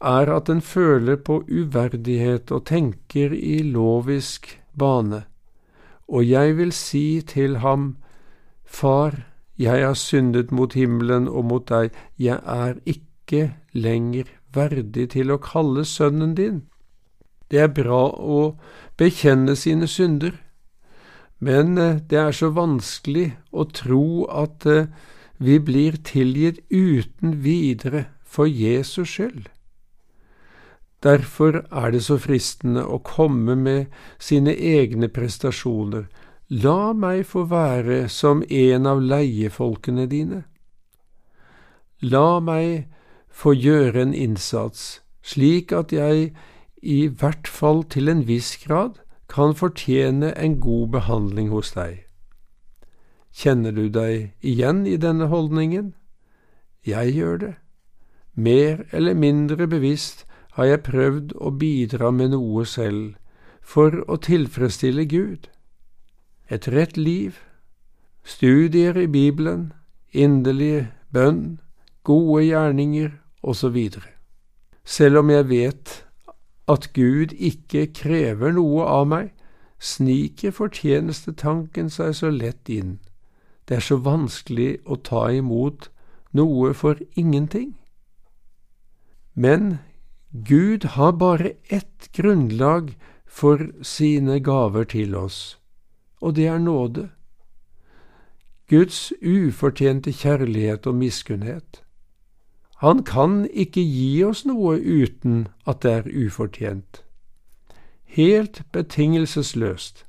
er 0.00 0.30
at 0.34 0.48
en 0.48 0.60
føler 0.60 1.16
på 1.16 1.44
uverdighet 1.48 2.50
og 2.52 2.66
tenker 2.66 3.32
i 3.32 3.62
lovisk 3.62 4.60
bane, 4.78 5.22
og 6.08 6.28
jeg 6.28 6.56
vil 6.56 6.72
si 6.72 7.22
til 7.26 7.56
ham, 7.56 7.96
Far, 8.64 9.14
jeg 9.58 9.86
har 9.86 9.94
syndet 9.94 10.52
mot 10.52 10.72
himmelen 10.74 11.28
og 11.28 11.44
mot 11.44 11.68
deg, 11.68 11.90
jeg 12.18 12.40
er 12.44 12.74
ikke 12.86 13.11
ikke 13.32 13.54
lenger 13.72 14.28
verdig 14.52 15.10
til 15.16 15.32
å 15.32 15.40
kalle 15.40 15.84
sønnen 15.88 16.34
din. 16.36 16.62
Det 17.48 17.60
er 17.64 17.72
bra 17.72 18.10
å 18.12 18.58
bekjenne 19.00 19.56
sine 19.56 19.88
synder, 19.88 20.36
men 21.40 21.78
eh, 21.78 22.00
det 22.08 22.18
er 22.18 22.32
så 22.36 22.52
vanskelig 22.52 23.32
å 23.50 23.64
tro 23.64 24.28
at 24.28 24.66
eh, 24.66 24.92
vi 25.38 25.58
blir 25.58 25.96
tilgitt 26.04 26.60
uten 26.70 27.42
videre 27.42 28.06
for 28.24 28.46
Jesus 28.46 29.16
skyld. 29.16 29.48
Derfor 31.02 31.64
er 31.72 31.90
det 31.90 32.04
så 32.04 32.16
fristende 32.20 32.84
å 32.86 33.00
komme 33.02 33.56
med 33.58 33.90
sine 34.22 34.54
egne 34.54 35.08
prestasjoner. 35.10 36.06
La 36.48 36.92
meg 36.92 37.24
få 37.26 37.42
være 37.50 38.06
som 38.12 38.44
en 38.46 38.86
av 38.86 39.02
leiefolkene 39.02 40.06
dine. 40.06 40.44
La 42.02 42.38
meg 42.38 42.86
få 43.32 43.54
gjøre 43.56 44.02
en 44.02 44.14
innsats, 44.14 45.00
slik 45.22 45.72
at 45.72 45.92
jeg 45.92 46.32
i 46.82 47.06
hvert 47.06 47.48
fall 47.48 47.82
til 47.84 48.08
en 48.12 48.26
viss 48.28 48.56
grad 48.64 49.00
kan 49.32 49.54
fortjene 49.56 50.32
en 50.38 50.58
god 50.60 50.88
behandling 50.98 51.48
hos 51.50 51.72
deg. 51.72 52.04
Kjenner 53.32 53.72
du 53.72 53.88
deg 53.88 54.34
igjen 54.44 54.84
i 54.86 54.98
denne 55.00 55.30
holdningen? 55.32 55.94
Jeg 56.84 57.14
gjør 57.16 57.36
det. 57.38 57.54
Mer 58.34 58.84
eller 58.92 59.14
mindre 59.14 59.66
bevisst 59.66 60.26
har 60.58 60.68
jeg 60.68 60.84
prøvd 60.84 61.32
å 61.40 61.54
bidra 61.56 62.10
med 62.12 62.34
noe 62.34 62.66
selv 62.68 63.14
for 63.62 64.02
å 64.10 64.18
tilfredsstille 64.20 65.06
Gud. 65.08 65.48
Et 66.50 66.68
rett 66.68 66.96
liv, 66.96 67.38
studier 68.24 68.98
i 68.98 69.06
Bibelen, 69.06 69.72
inderlig 70.12 70.90
bønn, 71.14 71.60
gode 72.04 72.44
gjerninger 72.44 73.12
osv. 73.42 73.78
Selv 74.84 75.18
om 75.18 75.30
jeg 75.30 75.48
vet 75.48 76.04
at 76.68 76.92
Gud 76.94 77.34
ikke 77.34 77.86
krever 77.94 78.54
noe 78.54 78.86
av 78.86 79.06
meg, 79.10 79.30
sniker 79.82 80.54
fortjenestetanken 80.54 81.90
seg 81.90 82.14
så 82.14 82.30
lett 82.30 82.70
inn. 82.70 82.98
Det 83.66 83.78
er 83.78 83.86
så 83.86 83.98
vanskelig 84.02 84.78
å 84.86 84.98
ta 85.02 85.28
imot 85.34 85.88
noe 86.32 86.72
for 86.74 86.98
ingenting. 87.18 87.74
Men 89.34 89.78
Gud 90.32 90.84
har 90.94 91.12
bare 91.12 91.52
ett 91.68 92.08
grunnlag 92.12 92.94
for 93.26 93.70
sine 93.82 94.38
gaver 94.40 94.84
til 94.84 95.16
oss, 95.16 95.58
og 96.20 96.36
det 96.36 96.46
er 96.46 96.58
nåde. 96.58 97.10
Guds 98.68 99.12
ufortjente 99.20 100.12
kjærlighet 100.12 100.86
og 100.86 100.94
miskunnhet. 100.94 101.81
Han 102.82 103.04
kan 103.06 103.44
ikke 103.46 103.82
gi 103.86 104.24
oss 104.26 104.42
noe 104.42 104.74
uten 104.74 105.46
at 105.70 105.84
det 105.84 105.92
er 106.00 106.08
ufortjent. 106.26 107.04
Helt 108.10 108.64
betingelsesløst. 108.74 110.02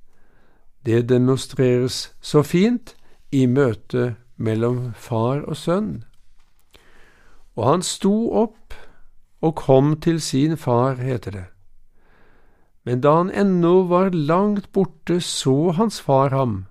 Det 0.85 1.03
demonstreres 1.09 2.15
så 2.21 2.41
fint 2.41 2.95
i 3.31 3.45
møtet 3.45 4.17
mellom 4.37 4.89
far 4.97 5.45
og 5.45 5.57
sønn. 5.57 6.01
Og 7.53 7.63
han 7.69 7.85
sto 7.85 8.33
opp 8.41 8.73
og 9.43 9.55
kom 9.55 9.93
til 10.01 10.17
sin 10.21 10.57
far, 10.57 10.97
heter 10.97 11.31
det. 11.31 11.45
Men 12.89 13.05
da 13.05 13.15
han 13.21 13.31
ennå 13.31 13.83
var 13.87 14.09
langt 14.09 14.71
borte, 14.73 15.21
så 15.21 15.71
hans 15.77 16.01
far 16.01 16.33
ham, 16.33 16.65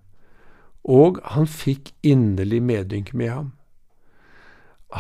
og 0.85 1.23
han 1.37 1.47
fikk 1.47 1.95
inderlig 2.03 2.63
medynk 2.63 3.15
med 3.15 3.31
ham. 3.31 3.53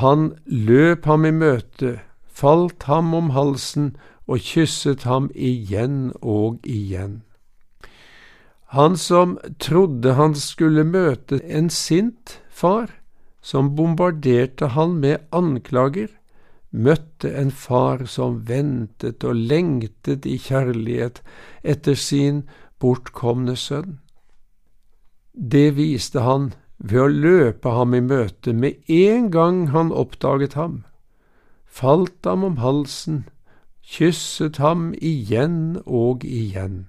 Han 0.00 0.32
løp 0.46 1.04
ham 1.04 1.26
i 1.28 1.32
møte, 1.36 1.98
falt 2.24 2.88
ham 2.88 3.12
om 3.14 3.30
halsen 3.36 3.92
og 4.26 4.40
kysset 4.40 5.04
ham 5.04 5.28
igjen 5.34 6.14
og 6.22 6.64
igjen. 6.64 7.20
Han 8.72 8.96
som 8.96 9.36
trodde 9.60 10.14
han 10.16 10.34
skulle 10.38 10.84
møte 10.88 11.42
en 11.44 11.68
sint 11.68 12.38
far, 12.48 12.88
som 13.42 13.74
bombarderte 13.76 14.70
han 14.72 14.96
med 15.02 15.26
anklager, 15.34 16.08
møtte 16.72 17.28
en 17.36 17.50
far 17.52 18.06
som 18.08 18.38
ventet 18.48 19.26
og 19.28 19.36
lengtet 19.36 20.24
i 20.24 20.38
kjærlighet 20.40 21.20
etter 21.62 21.98
sin 21.98 22.46
bortkomne 22.80 23.58
sønn. 23.60 23.98
Det 25.36 25.74
viste 25.76 26.24
han 26.24 26.52
ved 26.82 27.00
å 27.00 27.10
løpe 27.10 27.70
ham 27.70 27.94
i 27.94 28.02
møte 28.02 28.52
med 28.52 28.80
en 28.90 29.30
gang 29.30 29.68
han 29.70 29.92
oppdaget 29.94 30.56
ham, 30.58 30.82
falt 31.66 32.26
ham 32.26 32.42
om 32.44 32.58
halsen, 32.58 33.22
kysset 33.86 34.58
ham 34.58 34.90
igjen 34.98 35.78
og 35.86 36.26
igjen. 36.26 36.86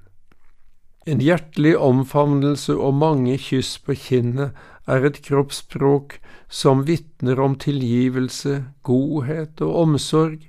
En 1.05 1.21
hjertelig 1.21 1.75
omfavnelse 1.77 2.73
og 2.73 2.95
mange 2.95 3.37
kyss 3.37 3.75
på 3.85 3.95
kinnet 3.99 4.57
er 4.89 5.05
et 5.05 5.19
kroppsspråk 5.25 6.17
som 6.47 6.85
vitner 6.87 7.39
om 7.43 7.57
tilgivelse, 7.59 8.63
godhet 8.87 9.61
og 9.61 9.75
omsorg, 9.83 10.39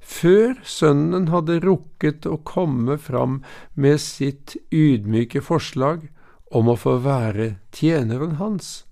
før 0.00 0.56
sønnen 0.64 1.28
hadde 1.30 1.60
rukket 1.62 2.26
å 2.26 2.40
komme 2.48 2.96
fram 2.98 3.42
med 3.76 4.00
sitt 4.02 4.56
ydmyke 4.72 5.44
forslag 5.44 6.08
om 6.50 6.68
å 6.68 6.76
få 6.76 6.98
være 7.04 7.54
tjeneren 7.74 8.36
hans. 8.42 8.84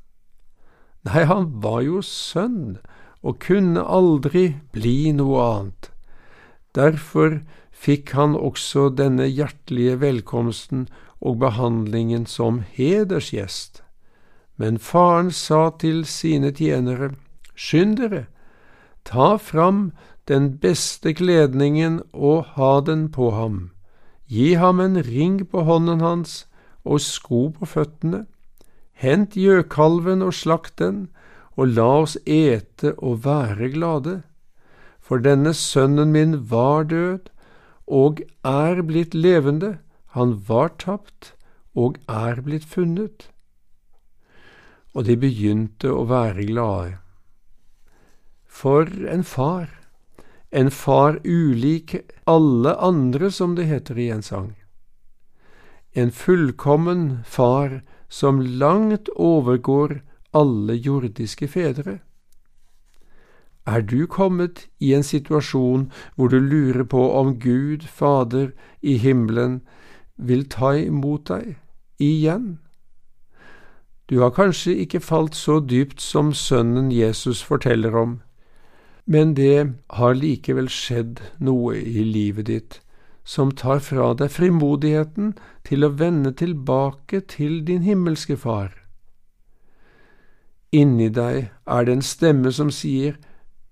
Nei, 1.06 1.24
han 1.26 1.50
var 1.62 1.82
jo 1.86 2.02
sønn 2.02 2.78
og 3.22 3.40
kunne 3.42 3.82
aldri 3.82 4.58
bli 4.74 5.12
noe 5.14 5.42
annet. 5.42 5.90
Derfor 6.74 7.40
fikk 7.74 8.14
han 8.18 8.36
også 8.38 8.88
denne 8.94 9.26
hjertelige 9.26 9.98
velkomsten 10.02 10.86
og 11.18 11.38
behandlingen 11.42 12.26
som 12.30 12.62
hedersgjest. 12.74 13.82
Men 14.58 14.78
faren 14.78 15.30
sa 15.34 15.68
til 15.78 16.04
sine 16.06 16.52
tjenere, 16.54 17.14
Skynd 17.58 17.98
dere, 17.98 18.26
ta 19.02 19.36
fram 19.38 19.90
den 20.30 20.52
beste 20.62 21.14
kledningen 21.14 22.02
og 22.12 22.54
ha 22.54 22.78
den 22.86 23.08
på 23.10 23.32
ham, 23.34 23.70
gi 24.30 24.54
ham 24.54 24.78
en 24.80 25.00
ring 25.02 25.40
på 25.46 25.64
hånden 25.66 26.04
hans 26.04 26.44
og 26.88 27.02
sko 27.04 27.48
på 27.54 27.68
føttene, 27.68 28.24
hent 28.98 29.36
gjøkalven 29.38 30.24
og 30.24 30.34
slakt 30.34 30.78
den, 30.80 31.06
og 31.58 31.74
la 31.76 31.88
oss 32.04 32.16
ete 32.24 32.94
og 32.98 33.24
være 33.26 33.70
glade. 33.74 34.20
For 35.02 35.22
denne 35.22 35.54
sønnen 35.54 36.12
min 36.14 36.36
var 36.50 36.86
død 36.90 37.30
og 37.86 38.22
er 38.46 38.82
blitt 38.86 39.16
levende, 39.16 39.78
han 40.16 40.36
var 40.48 40.74
tapt 40.78 41.32
og 41.74 41.98
er 42.08 42.40
blitt 42.44 42.66
funnet. 42.68 43.28
Og 44.94 45.06
de 45.08 45.16
begynte 45.20 45.90
å 45.92 46.06
være 46.10 46.46
glade. 46.48 46.98
For 48.46 48.88
en 49.12 49.22
far, 49.22 49.68
en 50.50 50.70
far 50.74 51.20
ulik 51.24 51.94
alle 52.26 52.74
andre, 52.82 53.30
som 53.30 53.54
det 53.54 53.68
heter 53.68 53.98
i 53.98 54.08
en 54.10 54.24
sang. 54.24 54.54
En 55.94 56.10
fullkommen 56.10 57.24
far 57.24 57.82
som 58.08 58.40
langt 58.40 59.08
overgår 59.16 60.00
alle 60.32 60.74
jordiske 60.74 61.48
fedre. 61.48 61.98
Er 63.66 63.80
du 63.80 64.06
kommet 64.06 64.66
i 64.80 64.94
en 64.94 65.02
situasjon 65.02 65.90
hvor 66.16 66.28
du 66.28 66.38
lurer 66.40 66.84
på 66.84 67.02
om 67.12 67.34
Gud 67.40 67.84
Fader 67.84 68.50
i 68.80 68.96
himmelen 68.96 69.60
vil 70.16 70.46
ta 70.48 70.72
imot 70.76 71.28
deg 71.28 71.56
igjen? 72.00 72.58
Du 74.08 74.20
har 74.20 74.32
kanskje 74.32 74.72
ikke 74.84 75.00
falt 75.04 75.36
så 75.36 75.60
dypt 75.60 76.00
som 76.00 76.32
sønnen 76.32 76.88
Jesus 76.92 77.42
forteller 77.44 77.96
om, 77.96 78.20
men 79.04 79.34
det 79.36 79.74
har 80.00 80.16
likevel 80.16 80.68
skjedd 80.72 81.20
noe 81.38 81.76
i 81.76 82.04
livet 82.04 82.48
ditt 82.48 82.80
som 83.28 83.50
tar 83.52 83.82
fra 83.84 84.14
deg 84.16 84.32
frimodigheten 84.32 85.34
til 85.68 85.84
å 85.84 85.92
vende 86.00 86.32
tilbake 86.32 87.20
til 87.28 87.60
din 87.68 87.84
himmelske 87.84 88.38
Far. 88.40 88.70
Inni 90.72 91.10
deg 91.12 91.50
er 91.68 91.84
det 91.84 91.96
en 91.98 92.04
stemme 92.04 92.52
som 92.52 92.72
sier 92.72 93.18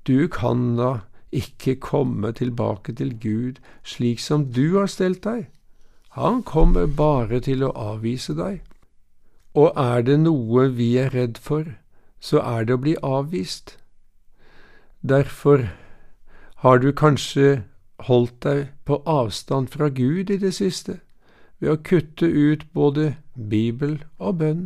du 0.09 0.29
kan 0.33 0.77
da 0.77 0.90
ikke 1.33 1.79
komme 1.81 2.35
tilbake 2.37 2.92
til 3.01 3.16
Gud 3.21 3.59
slik 3.85 4.21
som 4.21 4.45
du 4.53 4.77
har 4.77 4.92
stelt 4.92 5.25
deg. 5.25 5.49
Han 6.21 6.42
kommer 6.45 6.87
bare 6.87 7.40
til 7.40 7.64
å 7.64 7.73
avvise 7.77 8.37
deg. 8.37 8.61
Og 9.57 9.73
er 9.81 10.05
det 10.05 10.21
noe 10.21 10.69
vi 10.77 10.92
er 11.01 11.16
redd 11.16 11.40
for, 11.40 11.64
så 12.21 12.45
er 12.45 12.69
det 12.69 12.77
å 12.77 12.85
bli 12.85 12.97
avvist. 13.01 13.79
Derfor 15.01 15.69
har 16.61 16.81
du 16.85 16.92
kanskje 16.92 17.64
holdt 18.09 18.40
deg 18.45 18.66
på 18.87 19.03
avstand 19.05 19.68
fra 19.75 19.90
Gud 19.90 20.31
i 20.31 20.38
det 20.38 20.55
siste 20.57 21.01
ved 21.59 21.72
å 21.72 21.83
kutte 21.83 22.27
ut 22.27 22.66
både 22.77 23.16
Bibel 23.35 23.99
og 24.18 24.40
bønn. 24.40 24.64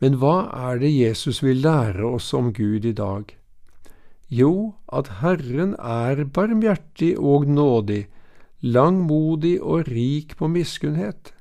Men 0.00 0.18
hva 0.20 0.50
er 0.52 0.80
det 0.82 0.92
Jesus 0.92 1.40
vil 1.44 1.62
lære 1.64 2.04
oss 2.04 2.32
om 2.36 2.52
Gud 2.52 2.84
i 2.84 2.92
dag? 2.96 3.30
Jo, 4.28 4.74
at 4.92 5.22
Herren 5.22 5.76
er 5.78 6.24
barmhjertig 6.24 7.14
og 7.16 7.46
nådig, 7.46 8.06
langmodig 8.60 9.60
og 9.62 9.88
rik 9.88 10.34
på 10.36 10.50
miskunnhet. 10.50 11.32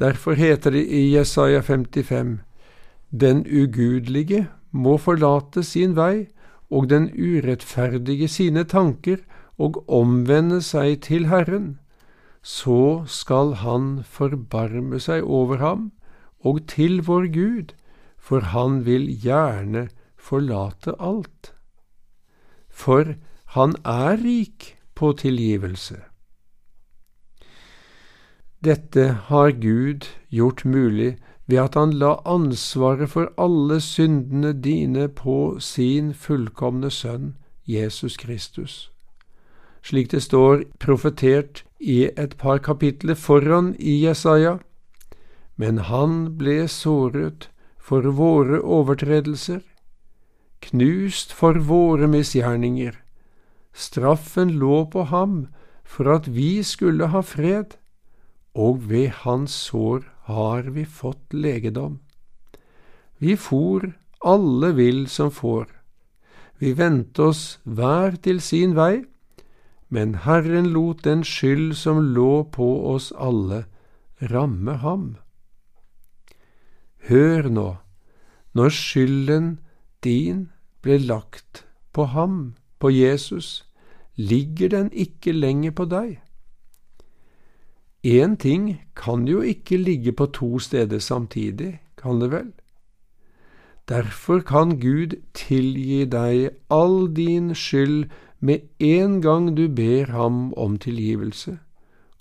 Derfor 0.00 0.34
heter 0.34 0.74
det 0.74 0.86
i 0.88 1.14
Jesaja 1.14 1.60
55, 1.62 2.40
Den 3.10 3.44
ugudelige 3.46 4.48
må 4.70 4.96
forlate 4.96 5.62
sin 5.62 5.96
vei, 5.96 6.28
og 6.70 6.90
den 6.90 7.10
urettferdige 7.12 8.28
sine 8.28 8.64
tanker, 8.64 9.22
og 9.58 9.84
omvende 9.92 10.62
seg 10.64 11.02
til 11.04 11.26
Herren. 11.28 11.78
Så 12.42 13.04
skal 13.06 13.54
Han 13.60 14.02
forbarme 14.04 15.00
seg 15.00 15.22
over 15.22 15.56
ham 15.60 15.90
og 16.40 16.66
til 16.68 17.02
vår 17.04 17.28
Gud, 17.34 17.74
for 18.16 18.40
han 18.40 18.84
vil 18.86 19.10
gjerne 19.20 19.88
forlate 20.16 20.94
alt. 20.98 21.52
For 22.70 23.14
han 23.56 23.74
er 23.84 24.16
rik 24.24 24.76
på 24.94 25.12
tilgivelse. 25.12 26.00
Dette 28.64 29.04
har 29.28 29.52
Gud 29.56 30.08
gjort 30.28 30.64
mulig 30.64 31.16
ved 31.50 31.58
at 31.58 31.74
han 31.74 31.92
la 31.98 32.14
ansvaret 32.28 33.10
for 33.10 33.32
alle 33.38 33.80
syndene 33.82 34.52
dine 34.52 35.08
på 35.08 35.58
sin 35.60 36.14
fullkomne 36.14 36.90
sønn 36.94 37.34
Jesus 37.66 38.16
Kristus. 38.16 38.90
Slik 39.82 40.10
det 40.12 40.22
står 40.22 40.64
profetert 40.78 41.64
i 41.80 42.10
et 42.16 42.36
par 42.36 42.58
kapitler 42.58 43.16
foran 43.16 43.74
i 43.78 44.00
Jesaja, 44.04 44.58
men 45.56 45.78
han 45.88 46.36
ble 46.38 46.68
såret 46.68 47.48
for 47.78 48.04
våre 48.16 48.60
overtredelser, 48.60 49.62
knust 50.60 51.32
for 51.32 51.56
våre 51.58 52.06
misgjerninger. 52.06 52.92
Straffen 53.72 54.52
lå 54.60 54.84
på 54.92 55.06
ham 55.08 55.46
for 55.84 56.12
at 56.12 56.28
vi 56.28 56.62
skulle 56.62 57.08
ha 57.10 57.22
fred, 57.24 57.76
og 58.54 58.90
ved 58.90 59.08
hans 59.24 59.54
sår 59.66 60.04
har 60.34 60.70
vi 60.74 60.84
fått 60.84 61.32
legedom. 61.32 61.98
Vi 63.18 63.36
for 63.36 63.92
alle 64.20 64.72
vill 64.72 65.06
som 65.08 65.30
får. 65.30 65.66
Vi 66.60 66.72
vendte 66.76 67.22
oss 67.22 67.58
hver 67.64 68.16
til 68.20 68.40
sin 68.44 68.74
vei, 68.76 69.04
men 69.88 70.14
Herren 70.26 70.70
lot 70.74 71.04
den 71.04 71.24
skyld 71.24 71.74
som 71.76 72.00
lå 72.14 72.44
på 72.52 72.68
oss 72.92 73.10
alle, 73.16 73.64
ramme 74.20 74.76
ham. 74.84 75.16
Hør 77.08 77.48
nå, 77.48 77.68
når 78.52 78.76
skylden 78.76 79.58
din 80.04 80.50
ble 80.84 80.98
lagt 81.00 81.64
på 81.92 82.04
ham, 82.12 82.54
på 82.78 82.90
Jesus, 82.92 83.64
ligger 84.16 84.68
den 84.68 84.92
ikke 84.92 85.32
lenger 85.32 85.72
på 85.76 85.88
deg. 85.88 86.20
Én 88.02 88.36
ting 88.36 88.80
kan 88.96 89.26
jo 89.28 89.40
ikke 89.40 89.76
ligge 89.76 90.12
på 90.12 90.26
to 90.26 90.58
steder 90.58 90.98
samtidig, 90.98 91.80
kan 91.96 92.20
det 92.20 92.30
vel? 92.30 92.52
Derfor 93.88 94.40
kan 94.40 94.80
Gud 94.80 95.16
tilgi 95.34 96.04
deg 96.04 96.50
all 96.70 97.14
din 97.16 97.54
skyld 97.54 98.08
med 98.40 98.60
en 98.78 99.20
gang 99.20 99.56
du 99.56 99.68
ber 99.68 100.12
ham 100.12 100.54
om 100.54 100.78
tilgivelse, 100.78 101.58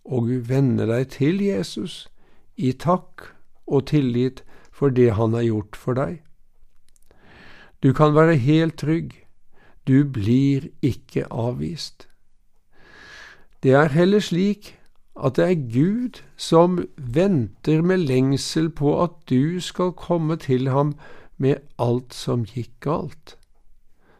og 0.06 0.50
vender 0.50 0.86
deg 0.86 1.08
til 1.10 1.40
Jesus 1.42 2.10
i 2.58 2.72
takk 2.72 3.30
og 3.68 3.88
tillit 3.88 4.44
for 4.72 4.90
det 4.90 5.14
han 5.16 5.34
har 5.34 5.46
gjort 5.48 5.76
for 5.76 5.94
deg. 5.94 6.20
Du 7.84 7.94
kan 7.94 8.16
være 8.16 8.36
helt 8.36 8.78
trygg, 8.78 9.14
du 9.88 10.04
blir 10.04 10.68
ikke 10.82 11.24
avvist. 11.32 12.10
Det 13.64 13.72
er 13.72 13.96
heller 13.96 14.20
slik 14.20 14.79
at 15.24 15.36
det 15.38 15.46
er 15.46 15.68
Gud 15.74 16.22
som 16.40 16.80
venter 16.98 17.82
med 17.86 18.06
lengsel 18.10 18.70
på 18.72 18.96
at 19.04 19.16
du 19.30 19.60
skal 19.64 19.92
komme 19.98 20.38
til 20.40 20.70
ham 20.74 20.96
med 21.38 21.62
alt 21.80 22.14
som 22.14 22.46
gikk 22.48 22.72
galt. 22.86 23.36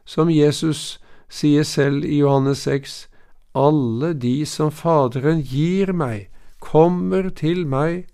Som 0.06 0.32
Jesus 0.34 1.00
sier 1.30 1.64
selv 1.64 2.06
i 2.06 2.22
Johannes 2.22 2.66
6, 2.66 3.08
alle 3.56 4.14
de 4.14 4.46
som 4.46 4.72
Faderen 4.72 5.42
gir 5.46 5.94
meg, 5.94 6.30
kommer 6.60 7.30
til 7.30 7.66
meg, 7.68 8.08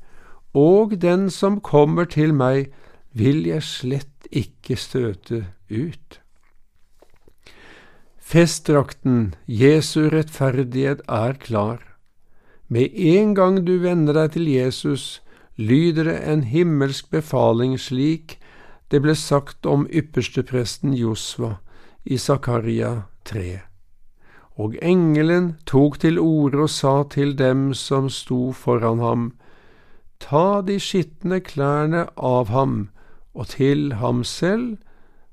og 0.55 0.97
den 1.01 1.29
som 1.29 1.59
kommer 1.61 2.05
til 2.05 2.33
meg, 2.33 2.71
vil 3.11 3.45
jeg 3.47 3.63
slett 3.63 4.29
ikke 4.31 4.77
støte 4.79 5.45
ut. 5.69 6.19
Festdrakten, 8.19 9.35
Jesu 9.45 10.09
rettferdighet, 10.09 11.03
er 11.07 11.35
klar. 11.39 11.94
Med 12.67 12.89
en 12.93 13.35
gang 13.35 13.61
du 13.65 13.77
vender 13.83 14.13
deg 14.17 14.31
til 14.33 14.47
Jesus, 14.49 15.21
lyder 15.55 16.09
det 16.09 16.17
en 16.25 16.43
himmelsk 16.43 17.11
befaling 17.13 17.77
slik 17.79 18.39
det 18.91 19.01
ble 19.01 19.15
sagt 19.17 19.65
om 19.65 19.85
ypperstepresten 19.89 20.93
Josva 20.97 21.55
i 22.05 22.17
Zakaria 22.17 23.07
3. 23.25 23.61
Og 24.61 24.75
engelen 24.81 25.55
tok 25.65 25.99
til 25.99 26.19
orde 26.21 26.65
og 26.65 26.69
sa 26.71 27.03
til 27.11 27.33
dem 27.37 27.73
som 27.73 28.09
sto 28.09 28.51
foran 28.53 29.01
ham, 29.03 29.25
Ta 30.19 30.61
de 30.61 30.77
skitne 30.79 31.41
klærne 31.43 32.05
av 32.15 32.47
ham, 32.49 32.89
og 33.35 33.49
til 33.57 33.97
ham 33.99 34.23
selv 34.23 34.77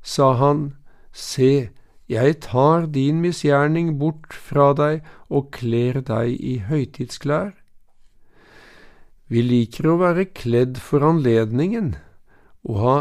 sa 0.02 0.32
han, 0.40 0.72
Se, 1.12 1.70
jeg 2.08 2.40
tar 2.40 2.88
din 2.90 3.20
misgjerning 3.22 3.98
bort 4.00 4.32
fra 4.32 4.72
deg 4.74 5.04
og 5.32 5.48
kler 5.56 6.02
deg 6.04 6.36
i 6.36 6.58
høytidsklær. 6.68 7.54
Vi 9.32 9.40
liker 9.40 9.88
å 9.88 9.96
være 10.02 10.28
kledd 10.36 10.76
for 10.76 11.04
anledningen, 11.08 11.94
og 12.68 12.76
ha 12.84 12.96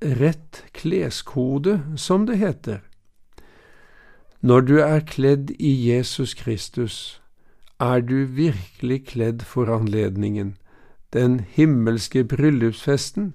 rett 0.00 0.64
kleskode, 0.72 1.78
som 2.00 2.24
det 2.28 2.40
heter. 2.40 2.80
Når 4.40 4.66
du 4.68 4.74
er 4.80 5.04
kledd 5.08 5.52
i 5.58 5.72
Jesus 5.88 6.34
Kristus, 6.36 7.20
er 7.80 8.00
du 8.00 8.24
virkelig 8.24 9.04
kledd 9.12 9.44
for 9.44 9.70
anledningen, 9.72 10.56
den 11.12 11.40
himmelske 11.56 12.24
bryllupsfesten. 12.24 13.34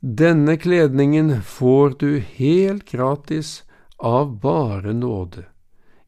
Denne 0.00 0.56
kledningen 0.56 1.42
får 1.42 1.96
du 2.00 2.20
helt 2.20 2.86
gratis 2.88 3.62
av 3.98 4.38
bare 4.40 4.94
nåde, 4.96 5.44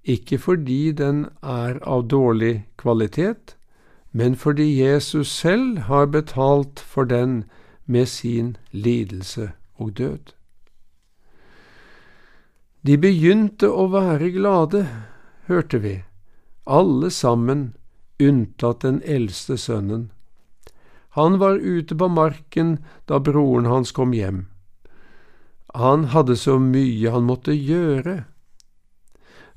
ikke 0.05 0.39
fordi 0.39 0.93
den 0.93 1.27
er 1.43 1.79
av 1.87 2.09
dårlig 2.11 2.67
kvalitet, 2.77 3.57
men 4.13 4.35
fordi 4.37 4.67
Jesus 4.83 5.29
selv 5.29 5.87
har 5.89 6.07
betalt 6.07 6.81
for 6.81 7.05
den 7.05 7.45
med 7.87 8.07
sin 8.07 8.57
lidelse 8.73 9.53
og 9.75 9.99
død. 9.99 10.33
De 12.83 12.99
begynte 12.99 13.71
å 13.71 13.87
være 13.93 14.33
glade, 14.35 14.87
hørte 15.47 15.79
vi, 15.79 16.03
alle 16.67 17.11
sammen 17.11 17.73
unntatt 18.23 18.83
den 18.83 19.01
eldste 19.07 19.57
sønnen. 19.57 20.11
Han 21.15 21.39
var 21.39 21.61
ute 21.61 21.95
på 21.95 22.09
marken 22.09 22.79
da 23.07 23.21
broren 23.21 23.69
hans 23.71 23.93
kom 23.93 24.15
hjem. 24.17 24.47
Han 25.75 26.09
hadde 26.13 26.37
så 26.37 26.59
mye 26.59 27.11
han 27.13 27.27
måtte 27.29 27.55
gjøre. 27.57 28.25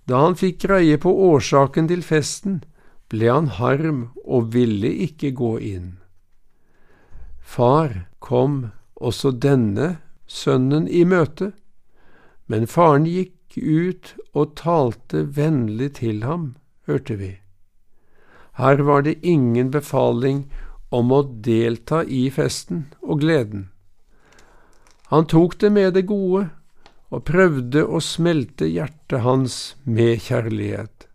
Da 0.05 0.21
han 0.21 0.37
fikk 0.37 0.61
greie 0.67 0.97
på 1.01 1.11
årsaken 1.31 1.89
til 1.89 2.03
festen, 2.05 2.61
ble 3.09 3.29
han 3.29 3.47
harm 3.57 4.09
og 4.23 4.51
ville 4.53 4.89
ikke 5.07 5.31
gå 5.37 5.55
inn. 5.61 5.95
Far 7.41 8.05
kom 8.19 8.71
også 8.95 9.31
denne 9.31 9.95
sønnen 10.27 10.87
i 10.87 11.03
møte, 11.05 11.51
men 12.49 12.67
faren 12.69 13.05
gikk 13.09 13.57
ut 13.57 14.13
og 14.33 14.55
talte 14.59 15.23
vennlig 15.37 15.95
til 16.01 16.23
ham, 16.25 16.55
hørte 16.89 17.17
vi. 17.21 17.31
Her 18.57 18.81
var 18.87 19.05
det 19.05 19.19
ingen 19.25 19.71
befaling 19.71 20.45
om 20.89 21.11
å 21.11 21.23
delta 21.23 22.03
i 22.03 22.27
festen 22.31 22.85
og 23.01 23.23
gleden. 23.23 23.69
Han 25.11 25.27
tok 25.29 25.57
det 25.61 25.71
med 25.71 25.93
det 25.97 26.05
gode 26.09 26.47
og 27.13 27.25
prøvde 27.29 27.85
å 27.85 28.01
smelte 28.01 28.67
hjertet 28.69 29.21
hans 29.25 29.75
med 29.83 30.23
kjærlighet. 30.25 31.07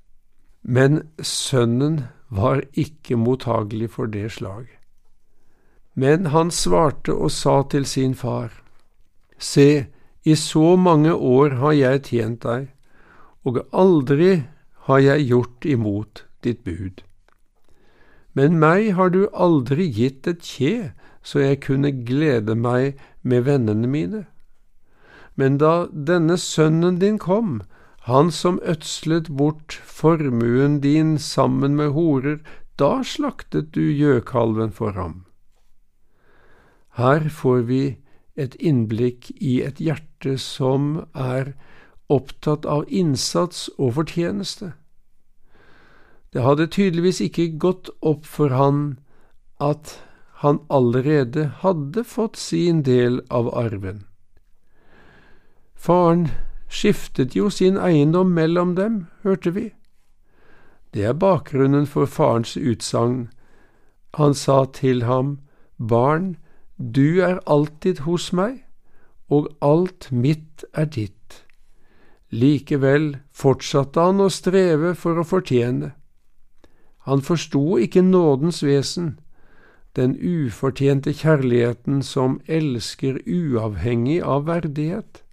Men 0.62 1.02
sønnen 1.18 2.04
var 2.28 2.62
ikke 2.78 3.18
mottagelig 3.18 3.90
for 3.96 4.10
det 4.10 4.28
slag. 4.36 4.68
Men 5.94 6.30
han 6.30 6.52
svarte 6.54 7.12
og 7.12 7.32
sa 7.34 7.62
til 7.70 7.86
sin 7.86 8.14
far, 8.14 8.52
Se, 9.40 9.86
i 10.22 10.34
så 10.36 10.76
mange 10.76 11.14
år 11.14 11.56
har 11.62 11.72
jeg 11.72 12.02
tjent 12.10 12.42
deg, 12.44 12.66
og 13.44 13.62
aldri 13.72 14.42
har 14.86 15.00
jeg 15.00 15.28
gjort 15.30 15.64
imot 15.64 16.24
ditt 16.44 16.60
bud. 16.64 17.00
Men 18.36 18.58
meg 18.60 18.92
har 18.98 19.10
du 19.10 19.24
aldri 19.32 19.88
gitt 19.88 20.28
et 20.28 20.44
kje, 20.44 20.92
så 21.22 21.40
jeg 21.40 21.62
kunne 21.64 21.92
glede 22.04 22.54
meg 22.54 23.00
med 23.22 23.48
vennene 23.48 23.88
mine. 23.88 24.22
Men 25.36 25.58
da 25.58 25.86
denne 25.92 26.36
sønnen 26.38 26.98
din 27.00 27.18
kom, 27.18 27.60
han 28.08 28.30
som 28.30 28.58
ødslet 28.64 29.28
bort 29.36 29.80
formuen 29.84 30.80
din 30.80 31.18
sammen 31.18 31.76
med 31.76 31.92
horer, 31.92 32.40
da 32.78 33.02
slaktet 33.04 33.74
du 33.74 33.82
gjøkalven 33.92 34.72
for 34.72 34.96
ham. 34.96 35.24
Her 36.96 37.28
får 37.28 37.60
vi 37.68 37.82
et 38.36 38.56
innblikk 38.56 39.30
i 39.36 39.60
et 39.62 39.80
hjerte 39.80 40.36
som 40.40 41.04
er 41.14 41.52
opptatt 42.10 42.66
av 42.66 42.88
innsats 42.88 43.68
og 43.78 43.94
fortjeneste. 44.00 44.72
Det 46.32 46.42
hadde 46.42 46.70
tydeligvis 46.70 47.20
ikke 47.20 47.50
gått 47.62 47.90
opp 48.00 48.26
for 48.26 48.54
han 48.54 48.98
at 49.60 49.98
han 50.42 50.62
allerede 50.70 51.50
hadde 51.62 52.04
fått 52.04 52.38
sin 52.40 52.82
del 52.86 53.20
av 53.28 53.50
arven. 53.54 54.06
Faren 55.80 56.26
skiftet 56.68 57.32
jo 57.34 57.48
sin 57.48 57.78
eiendom 57.80 58.34
mellom 58.36 58.74
dem, 58.76 59.06
hørte 59.24 59.54
vi. 59.56 59.70
Det 60.92 61.06
er 61.08 61.16
bakgrunnen 61.16 61.86
for 61.88 62.04
farens 62.04 62.56
utsagn. 62.56 63.30
Han 64.18 64.34
sa 64.34 64.64
til 64.76 65.06
ham, 65.08 65.38
Barn, 65.78 66.36
du 66.76 67.22
er 67.24 67.40
alltid 67.46 68.02
hos 68.04 68.28
meg, 68.36 68.66
og 69.30 69.48
alt 69.62 70.10
mitt 70.12 70.66
er 70.74 70.84
ditt. 70.84 71.46
Likevel 72.30 73.16
fortsatte 73.32 74.04
han 74.04 74.20
å 74.20 74.28
streve 74.28 74.92
for 74.94 75.16
å 75.16 75.24
fortjene. 75.24 75.94
Han 77.08 77.24
forsto 77.24 77.78
ikke 77.80 78.04
nådens 78.04 78.60
vesen, 78.66 79.16
den 79.96 80.12
ufortjente 80.20 81.14
kjærligheten 81.16 82.04
som 82.06 82.36
elsker 82.46 83.22
uavhengig 83.24 84.20
av 84.22 84.44
verdighet. 84.46 85.24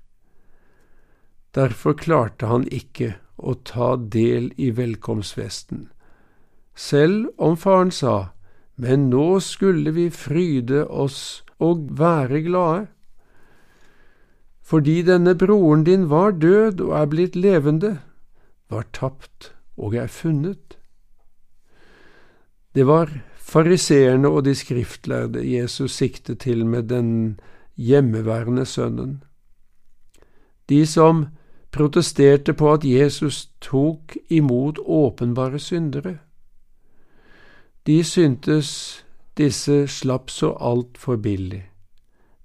Derfor 1.58 1.98
klarte 1.98 2.46
han 2.52 2.67
ikke 2.70 3.15
å 3.38 3.56
ta 3.65 3.96
del 3.98 4.52
i 4.62 4.70
velkomstfesten, 4.78 5.88
selv 6.78 7.32
om 7.41 7.58
faren 7.58 7.89
sa, 7.93 8.30
men 8.78 9.08
nå 9.10 9.39
skulle 9.41 9.93
vi 9.96 10.10
fryde 10.13 10.84
oss 10.86 11.41
og 11.58 11.88
være 11.98 12.43
glade. 12.46 12.86
Fordi 14.62 15.00
denne 15.08 15.34
broren 15.39 15.86
din 15.88 16.10
var 16.12 16.36
død 16.38 16.84
og 16.86 16.91
er 17.00 17.10
blitt 17.10 17.38
levende, 17.39 17.93
var 18.70 18.86
tapt 18.93 19.54
og 19.78 19.96
er 19.96 20.12
funnet. 20.12 20.76
Det 22.76 22.86
var 22.86 23.10
fariseerne 23.41 24.30
og 24.30 24.43
de 24.46 24.54
skriftlærde 24.56 25.41
Jesus 25.41 25.96
siktet 25.98 26.43
til 26.46 26.65
med 26.65 26.91
den 26.91 27.39
hjemmeværende 27.78 28.65
sønnen. 28.65 29.24
De 30.70 30.86
som 30.86 31.26
protesterte 31.78 32.54
på 32.58 32.72
at 32.74 32.86
Jesus 32.86 33.46
tok 33.62 34.18
imot 34.30 34.80
åpenbare 34.84 35.60
syndere. 35.60 36.18
De 37.88 38.04
syntes 38.04 39.04
disse 39.38 39.86
slapp 39.88 40.32
så 40.34 40.52
altfor 40.60 41.16
billig. 41.22 41.63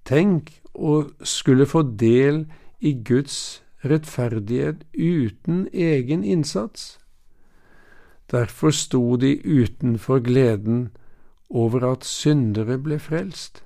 Tenk 0.04 0.52
å 0.74 1.04
skulle 1.24 1.66
få 1.66 1.82
del 1.82 2.44
i 2.80 2.92
Guds 2.92 3.62
rettferdighet 3.84 4.84
uten 4.94 5.66
egen 5.72 6.24
innsats. 6.24 6.98
Derfor 8.30 8.70
sto 8.70 9.16
de 9.16 9.34
utenfor 9.44 10.22
gleden 10.24 10.90
over 11.50 11.84
at 11.92 12.04
syndere 12.04 12.78
ble 12.78 12.98
frelst. 12.98 13.64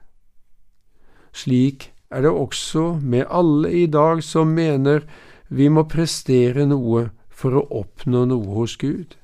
Slik 1.32 1.92
er 2.10 2.24
det 2.24 2.30
også 2.30 2.98
med 3.02 3.26
alle 3.30 3.72
i 3.72 3.86
dag 3.86 4.22
som 4.24 4.54
mener 4.56 5.04
vi 5.48 5.68
må 5.68 5.86
prestere 5.90 6.66
noe 6.66 7.10
for 7.28 7.56
å 7.58 7.66
oppnå 7.82 8.24
noe 8.30 8.54
hos 8.56 8.76
Gud. 8.80 9.16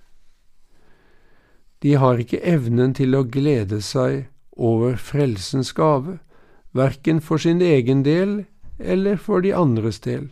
De 1.82 1.96
har 1.98 2.20
ikke 2.22 2.42
evnen 2.46 2.92
til 2.94 3.16
å 3.18 3.24
glede 3.26 3.80
seg 3.82 4.28
over 4.54 4.94
frelsens 5.00 5.72
gave, 5.74 6.20
verken 6.72 7.20
for 7.20 7.42
sin 7.42 7.60
egen 7.60 8.04
del 8.06 8.44
eller 8.78 9.18
for 9.18 9.42
de 9.42 9.52
andres 9.56 9.98
del. 10.04 10.30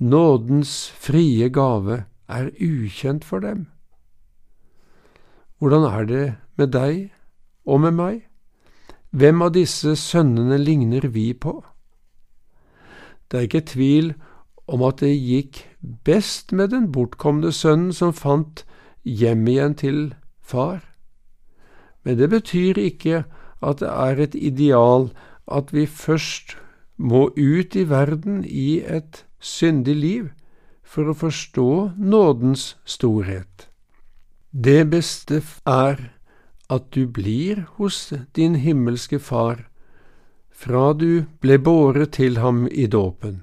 Nådens 0.00 0.88
frie 0.96 1.50
gave 1.52 2.04
er 2.30 2.52
ukjent 2.56 3.26
for 3.26 3.42
dem. 3.44 3.66
Hvordan 5.58 5.84
er 5.84 6.04
det 6.08 6.26
med 6.56 6.72
deg 6.72 7.10
og 7.66 7.82
med 7.84 7.98
meg? 7.98 8.22
Hvem 9.10 9.42
av 9.42 9.52
disse 9.52 9.96
sønnene 9.98 10.56
ligner 10.56 11.08
vi 11.10 11.32
på? 11.34 11.58
Det 13.30 13.38
er 13.38 13.46
ikke 13.46 13.66
tvil 13.66 14.14
om 14.66 14.82
at 14.82 15.00
det 15.02 15.14
gikk 15.14 15.62
best 16.04 16.52
med 16.52 16.72
den 16.74 16.90
bortkomne 16.92 17.52
sønnen 17.54 17.92
som 17.94 18.14
fant 18.14 18.64
hjem 19.06 19.46
igjen 19.48 19.76
til 19.78 20.00
far. 20.42 20.82
Men 22.04 22.18
det 22.18 22.30
betyr 22.30 22.78
ikke 22.78 23.24
at 23.62 23.80
det 23.80 23.88
er 23.92 24.22
et 24.24 24.34
ideal 24.34 25.10
at 25.50 25.72
vi 25.72 25.86
først 25.86 26.56
må 26.96 27.28
ut 27.36 27.76
i 27.76 27.86
verden 27.88 28.44
i 28.44 28.80
et 28.80 29.24
syndig 29.40 29.96
liv 29.96 30.28
for 30.84 31.10
å 31.10 31.16
forstå 31.16 31.70
nådens 31.96 32.74
storhet. 32.84 33.68
Det 34.50 34.90
beste 34.90 35.42
er 35.66 36.10
at 36.70 36.90
du 36.94 37.06
blir 37.06 37.64
hos 37.78 38.12
din 38.36 38.56
himmelske 38.58 39.18
Far 39.18 39.69
fra 40.60 40.92
du 40.92 41.24
ble 41.40 41.56
båret 41.58 42.12
til 42.18 42.36
ham 42.42 42.66
i 42.68 42.86
dåpen. 42.86 43.40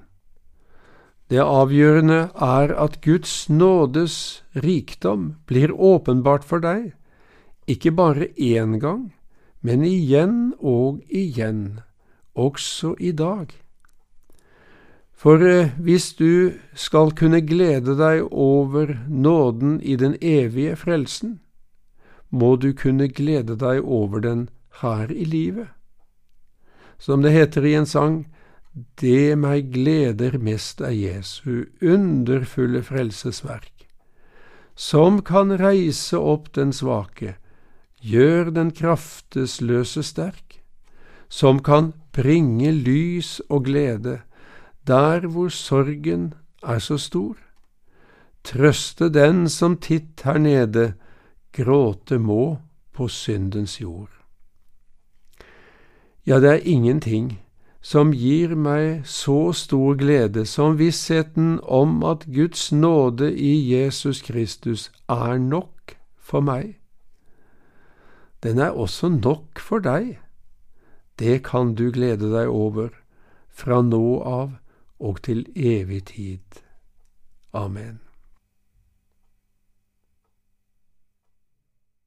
Det 1.27 1.41
avgjørende 1.43 2.19
er 2.47 2.71
at 2.77 3.01
Guds 3.03 3.49
nådes 3.49 4.43
rikdom 4.55 5.33
blir 5.49 5.73
åpenbart 5.73 6.45
for 6.47 6.63
deg, 6.63 6.93
ikke 7.67 7.91
bare 7.91 8.29
én 8.37 8.77
gang, 8.79 9.09
men 9.61 9.83
igjen 9.83 10.53
og 10.59 11.01
igjen, 11.09 11.81
også 12.35 12.93
i 12.99 13.11
dag. 13.11 13.51
For 15.17 15.41
eh, 15.41 15.73
hvis 15.81 16.13
du 16.15 16.53
skal 16.77 17.11
kunne 17.17 17.41
glede 17.41 17.97
deg 17.97 18.27
over 18.31 18.93
nåden 19.09 19.79
i 19.81 19.97
den 19.97 20.13
evige 20.21 20.77
frelsen, 20.77 21.39
må 22.29 22.55
du 22.55 22.69
kunne 22.77 23.09
glede 23.09 23.57
deg 23.57 23.81
over 23.81 24.21
den 24.21 24.47
her 24.83 25.09
i 25.11 25.25
livet. 25.25 25.73
Som 26.99 27.21
det 27.21 27.31
heter 27.31 27.65
i 27.65 27.73
en 27.77 27.85
sang, 27.85 28.25
det 29.01 29.37
meg 29.37 29.71
gleder 29.73 30.37
mest 30.41 30.81
er 30.81 30.93
Jesu 30.93 31.65
underfulle 31.81 32.83
frelsesverk, 32.85 33.87
som 34.75 35.21
kan 35.25 35.55
reise 35.57 36.17
opp 36.17 36.51
den 36.53 36.73
svake, 36.73 37.35
gjør 38.01 38.51
den 38.53 38.69
kraftesløse 38.71 40.03
sterk, 40.05 40.59
som 41.29 41.59
kan 41.59 41.93
bringe 42.13 42.71
lys 42.71 43.39
og 43.49 43.65
glede 43.65 44.19
der 44.87 45.27
hvor 45.27 45.49
sorgen 45.49 46.33
er 46.63 46.79
så 46.79 46.97
stor, 46.97 47.35
trøste 48.43 49.09
den 49.09 49.49
som 49.49 49.75
titt 49.77 50.23
her 50.23 50.39
nede 50.39 50.93
gråte 51.51 52.19
må 52.21 52.59
på 52.93 53.09
syndens 53.11 53.81
jord. 53.81 54.16
Ja, 56.27 56.39
det 56.39 56.49
er 56.49 56.65
ingenting 56.67 57.39
som 57.81 58.09
gir 58.11 58.51
meg 58.59 59.05
så 59.07 59.53
stor 59.55 59.95
glede 59.95 60.43
som 60.45 60.73
vissheten 60.75 61.59
om 61.63 62.01
at 62.03 62.25
Guds 62.27 62.71
nåde 62.71 63.29
i 63.31 63.53
Jesus 63.71 64.19
Kristus 64.21 64.91
er 65.07 65.37
nok 65.39 65.95
for 66.19 66.43
meg. 66.43 66.75
Den 68.43 68.59
er 68.59 68.75
også 68.75 69.07
nok 69.09 69.59
for 69.59 69.79
deg. 69.79 70.17
Det 71.19 71.45
kan 71.47 71.75
du 71.79 71.91
glede 71.95 72.33
deg 72.33 72.51
over 72.51 72.89
fra 73.47 73.79
nå 73.81 74.19
av 74.19 74.51
og 74.99 75.23
til 75.23 75.45
evig 75.55 76.03
tid. 76.11 76.59
Amen. 77.53 78.06